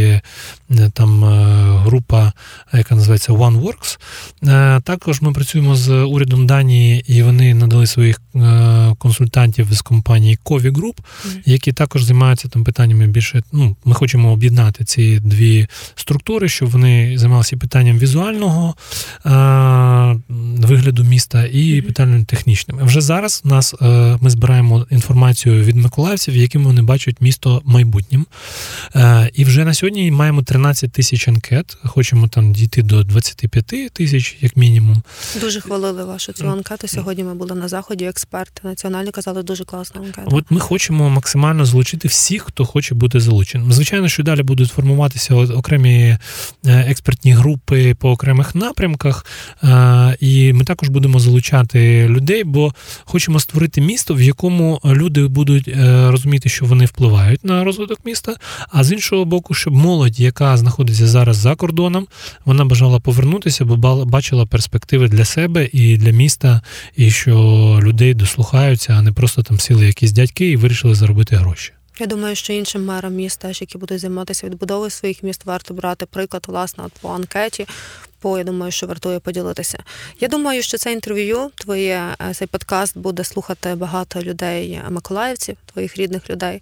е, 0.72 0.90
там 0.94 1.26
е, 1.26 1.80
група, 1.80 2.34
яка 2.74 2.96
називається 2.96 3.34
OneWorks. 3.34 4.00
Також 4.82 5.22
ми 5.22 5.32
працюємо 5.32 5.76
з 5.76 5.90
урядом 5.90 6.48
Данії, 6.48 7.04
і 7.08 7.24
вони 7.24 7.54
надали 7.54 7.88
своїх 7.88 8.22
консультантів 8.98 9.74
з 9.74 9.82
компанії 9.82 10.40
Кові 10.44 10.70
Group, 10.70 10.98
які 11.46 11.74
також 11.74 12.04
займаються 12.04 12.48
там 12.48 12.64
питаннями 12.64 13.08
більше. 13.08 13.44
Ну, 13.52 13.76
Ми 13.86 13.96
хочемо 13.96 14.32
об'єднати 14.32 14.84
ці 14.84 15.20
дві 15.20 15.68
структури, 15.96 16.50
щоб 16.50 16.70
вони 16.70 17.18
займалися 17.18 17.58
питанням 17.58 18.00
візуального 18.00 18.76
вигляду 20.58 21.04
міста 21.10 21.46
і 21.46 21.82
питанням 21.82 22.26
технічними. 22.26 22.84
Вже 22.84 23.02
зараз 23.02 23.42
у 23.46 23.48
нас 23.48 23.76
е, 23.82 24.18
ми 24.22 24.30
збираємо 24.30 24.88
інформацію 24.90 25.64
від 25.64 25.76
миколаївців, 25.76 26.36
яким 26.36 26.64
вони 26.64 26.82
бачать 26.82 27.22
місто 27.22 27.62
майбутнім. 27.66 28.26
Е, 28.96 29.30
і 29.34 29.46
вже 29.46 29.66
на 29.66 29.74
сьогодні 29.74 30.12
маємо 30.12 30.44
13 30.44 30.92
тисяч 30.92 31.28
анкет. 31.28 31.78
Хочемо 31.84 32.28
там 32.28 32.54
дійти 32.54 32.82
до 32.82 33.04
25 33.04 33.66
тисяч, 33.94 34.38
як 34.42 34.58
мінімум. 34.58 35.02
Дуже 35.42 35.62
хвалили 35.62 36.04
вашу 36.04 36.34
цю 36.34 36.50
анкету. 36.50 36.88
Сьогодні 36.88 37.24
ми 37.24 37.34
були 37.34 37.56
на 37.56 37.68
заході. 37.68 38.06
Експерти 38.06 38.62
національні 38.64 39.12
казали 39.12 39.44
дуже 39.44 39.66
класна 39.66 40.02
анкета. 40.02 40.28
От 40.32 40.46
ми 40.50 40.60
хочемо 40.60 41.10
максимально 41.10 41.66
залучити 41.66 42.08
всіх, 42.08 42.44
хто 42.44 42.66
хоче 42.66 42.96
бути 42.96 43.20
залученим. 43.20 43.74
Звичайно, 43.74 44.08
що 44.08 44.24
далі 44.24 44.44
будуть 44.44 44.70
формуватися 44.70 45.36
окремі 45.36 45.98
е, 46.00 46.18
експертні 46.66 47.34
групи 47.34 47.96
по 48.00 48.12
окремих 48.12 48.56
напрямках, 48.56 49.26
і 50.20 50.54
ми 50.54 50.64
також 50.64 50.90
будемо 50.90 50.99
залучати 51.20 52.08
людей, 52.08 52.44
бо 52.44 52.74
хочемо 53.04 53.40
створити 53.40 53.82
місто, 53.82 54.14
в 54.14 54.22
якому 54.22 54.82
люди 54.86 55.28
будуть 55.28 55.68
е, 55.68 56.12
розуміти, 56.12 56.50
що 56.50 56.66
вони 56.66 56.86
впливають 56.86 57.46
на 57.46 57.64
розвиток 57.64 58.00
міста. 58.06 58.36
А 58.72 58.84
з 58.84 58.92
іншого 58.92 59.26
боку, 59.26 59.54
щоб 59.54 59.74
молодь, 59.74 60.20
яка 60.20 60.58
знаходиться 60.58 61.08
зараз 61.08 61.38
за 61.38 61.56
кордоном, 61.56 62.08
вона 62.46 62.66
бажала 62.66 63.00
повернутися, 63.00 63.66
бо 63.66 64.06
бачила 64.06 64.46
перспективи 64.46 65.08
для 65.08 65.26
себе 65.26 65.70
і 65.74 65.98
для 65.98 66.12
міста, 66.12 66.62
і 66.96 67.12
що 67.12 67.36
людей 67.84 68.14
дослухаються, 68.14 68.94
а 68.94 69.02
не 69.02 69.12
просто 69.12 69.44
там 69.44 69.60
сіли 69.60 69.86
якісь 69.86 70.12
дядьки 70.12 70.52
і 70.52 70.56
вирішили 70.56 70.96
заробити 70.96 71.36
гроші. 71.36 71.72
Я 72.00 72.08
думаю, 72.08 72.36
що 72.36 72.54
іншим 72.54 72.86
мерам 72.86 73.14
міст, 73.14 73.40
теж, 73.40 73.62
які 73.62 73.78
будуть 73.78 74.00
займатися 74.00 74.48
відбудовою 74.48 74.90
своїх 74.90 75.24
міст, 75.24 75.46
варто 75.46 75.74
брати 75.74 76.06
приклад 76.06 76.44
власне 76.48 76.84
по 77.02 77.10
анкеті. 77.10 77.68
Бо 78.24 78.38
я 78.38 78.44
думаю, 78.44 78.72
що 78.72 78.88
вартує 78.88 79.20
поділитися. 79.20 79.84
Я 80.20 80.28
думаю, 80.28 80.64
що 80.64 80.78
це 80.78 80.94
інтерв'ю, 80.94 81.52
твоє 81.56 82.16
е, 82.22 82.34
цей 82.34 82.48
подкаст 82.48 82.98
буде 82.98 83.24
слухати 83.24 83.76
багато 83.76 84.22
людей, 84.22 84.72
е, 84.72 84.90
миколаївців, 84.90 85.58
твоїх 85.74 85.98
рідних 85.98 86.30
людей. 86.30 86.62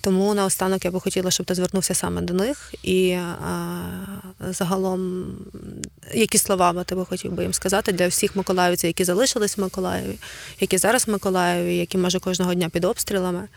Тому 0.00 0.34
наостанок 0.34 0.84
я 0.84 0.90
би 0.90 1.00
хотіла, 1.00 1.30
щоб 1.30 1.46
ти 1.46 1.54
звернувся 1.54 1.94
саме 1.94 2.20
до 2.20 2.34
них 2.34 2.74
і 2.82 3.12
а, 3.12 3.34
е, 4.48 4.52
загалом, 4.52 5.26
які 6.14 6.38
слова 6.38 6.72
би 6.72 6.84
ти 6.84 6.94
би 6.94 7.04
хотів 7.04 7.32
би 7.32 7.42
їм 7.42 7.52
сказати 7.52 7.92
для 7.92 8.08
всіх 8.08 8.36
миколаївців, 8.36 8.88
які 8.88 9.04
залишились 9.04 9.58
в 9.58 9.60
Миколаєві, 9.60 10.18
які 10.60 10.78
зараз 10.78 11.06
в 11.06 11.10
Миколаєві, 11.10 11.76
які 11.76 11.98
може 11.98 12.20
кожного 12.20 12.54
дня 12.54 12.68
під 12.68 12.84
обстрілами. 12.84 13.48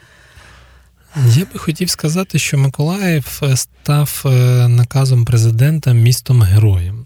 Я 1.15 1.45
би 1.53 1.59
хотів 1.59 1.89
сказати, 1.89 2.39
що 2.39 2.57
Миколаїв 2.57 3.39
е, 3.43 3.57
став 3.57 4.23
е, 4.25 4.29
наказом 4.67 5.25
президента 5.25 5.93
містом 5.93 6.41
героєм. 6.41 7.05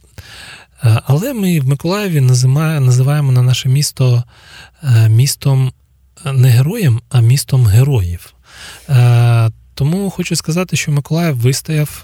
Е, 0.83 1.01
але 1.05 1.33
ми 1.33 1.59
в 1.59 1.67
Миколаєві 1.67 2.21
називаємо 2.21 3.31
на 3.31 3.41
наше 3.41 3.69
місто 3.69 4.23
містом 5.09 5.71
не 6.25 6.49
героєм, 6.49 7.01
а 7.09 7.21
містом 7.21 7.65
героїв. 7.65 8.33
Тому 9.73 10.09
хочу 10.09 10.35
сказати, 10.35 10.75
що 10.75 10.91
Миколаїв 10.91 11.37
вистояв 11.37 12.03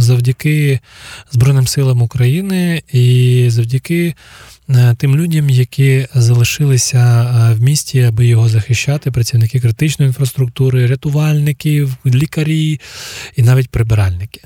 завдяки 0.00 0.80
Збройним 1.32 1.66
силам 1.66 2.02
України 2.02 2.82
і 2.92 3.46
завдяки 3.50 4.14
Е, 4.74 4.94
тим 4.98 5.16
людям, 5.16 5.50
які 5.50 6.06
залишилися 6.14 6.98
е, 6.98 7.54
в 7.54 7.62
місті, 7.62 8.02
аби 8.02 8.26
його 8.26 8.48
захищати, 8.48 9.10
працівники 9.10 9.60
критичної 9.60 10.08
інфраструктури, 10.08 10.86
рятувальники, 10.86 11.88
лікарі 12.06 12.80
і 13.36 13.42
навіть 13.42 13.68
прибиральники. 13.68 14.40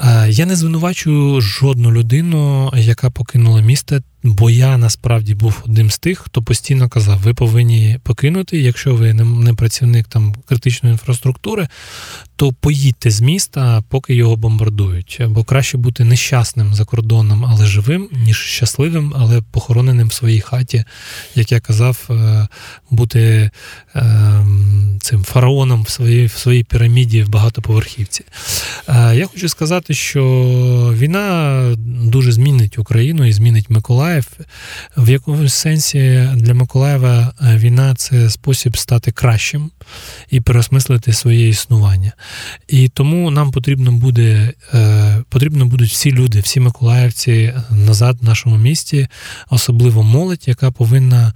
Е, 0.00 0.26
я 0.30 0.46
не 0.46 0.56
звинувачую 0.56 1.40
жодну 1.40 1.92
людину, 1.92 2.72
яка 2.76 3.10
покинула 3.10 3.60
місто 3.60 4.00
Бо 4.22 4.50
я 4.50 4.78
насправді 4.78 5.34
був 5.34 5.62
одним 5.64 5.90
з 5.90 5.98
тих, 5.98 6.18
хто 6.18 6.42
постійно 6.42 6.88
казав, 6.88 7.18
ви 7.18 7.34
повинні 7.34 7.98
покинути, 8.02 8.60
якщо 8.60 8.94
ви 8.94 9.14
не 9.14 9.54
працівник 9.54 10.08
там 10.08 10.34
критичної 10.46 10.92
інфраструктури, 10.92 11.68
то 12.36 12.52
поїдьте 12.52 13.10
з 13.10 13.20
міста, 13.20 13.82
поки 13.88 14.14
його 14.14 14.36
бомбардують. 14.36 15.20
Бо 15.28 15.44
краще 15.44 15.78
бути 15.78 16.04
нещасним 16.04 16.74
за 16.74 16.84
кордоном, 16.84 17.44
але 17.44 17.66
живим, 17.66 18.08
ніж 18.12 18.36
щасливим, 18.36 19.14
але 19.16 19.42
похороненим 19.50 20.08
в 20.08 20.12
своїй 20.12 20.40
хаті, 20.40 20.84
як 21.34 21.52
я 21.52 21.60
казав, 21.60 22.08
е, 22.10 22.48
бути 22.90 23.50
ем, 23.94 24.98
цим 25.02 25.24
фараоном 25.24 25.82
в 25.82 25.88
своїй 25.88 26.26
в 26.26 26.32
своїй 26.32 26.64
піраміді 26.64 27.22
в 27.22 27.28
багатоповерхівці. 27.28 28.24
Е, 28.88 29.16
я 29.16 29.26
хочу 29.26 29.48
сказати, 29.48 29.94
що 29.94 30.24
війна 30.98 31.62
дуже 31.76 32.19
Україну 32.80 33.24
і 33.24 33.32
змінить 33.32 33.70
Миколаїв. 33.70 34.26
В 34.96 35.08
якомусь 35.10 35.54
сенсі 35.54 36.28
для 36.34 36.54
Миколаєва 36.54 37.32
е, 37.42 37.56
війна 37.56 37.94
це 37.94 38.30
спосіб 38.30 38.76
стати 38.76 39.12
кращим 39.12 39.70
і 40.30 40.40
переосмислити 40.40 41.12
своє 41.12 41.48
існування. 41.48 42.12
І 42.68 42.88
тому 42.88 43.30
нам 43.30 43.50
потрібно 43.50 43.92
буде 43.92 44.52
е, 44.74 45.24
потрібно 45.28 45.66
будуть 45.66 45.90
всі 45.90 46.12
люди, 46.12 46.40
всі 46.40 46.60
миколаївці 46.60 47.54
назад 47.70 48.18
в 48.20 48.24
нашому 48.24 48.56
місті, 48.56 49.08
особливо 49.50 50.02
молодь, 50.02 50.48
яка 50.48 50.70
повинна 50.70 51.34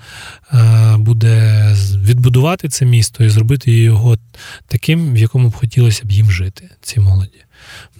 е, 0.53 0.97
буде 0.99 1.69
відбудувати 1.97 2.69
це 2.69 2.85
місто 2.85 3.25
і 3.25 3.29
зробити 3.29 3.73
його 3.73 4.19
таким, 4.67 5.15
в 5.15 5.17
якому 5.17 5.49
б 5.49 5.53
хотілося 5.53 6.05
б 6.05 6.11
їм 6.11 6.31
жити, 6.31 6.71
ці 6.81 7.01
молоді. 7.01 7.44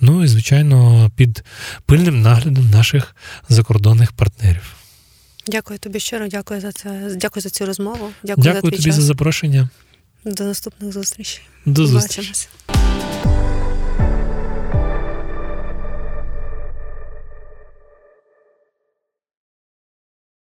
Ну 0.01 0.25
і 0.25 0.27
звичайно, 0.27 1.11
під 1.17 1.45
пильним 1.87 2.23
наглядом 2.23 2.71
наших 2.71 3.17
закордонних 3.49 4.13
партнерів. 4.13 4.75
Дякую 5.47 5.79
тобі 5.79 6.01
щиро, 6.01 6.29
дякую 6.29 6.61
за 6.61 6.73
це. 6.73 7.17
Дякую 7.17 7.43
за 7.43 7.51
цю 7.51 7.67
розмову. 7.67 8.11
Дякую, 8.23 8.45
дякую 8.45 8.55
за 8.55 8.61
твій 8.61 8.77
тобі 8.77 8.85
час. 8.85 8.95
за 8.95 9.03
запрошення. 9.03 9.69
До 10.25 10.45
наступних 10.45 10.93
зустрічей. 10.93 11.43
До 11.67 11.87
зустрічі. 11.87 12.49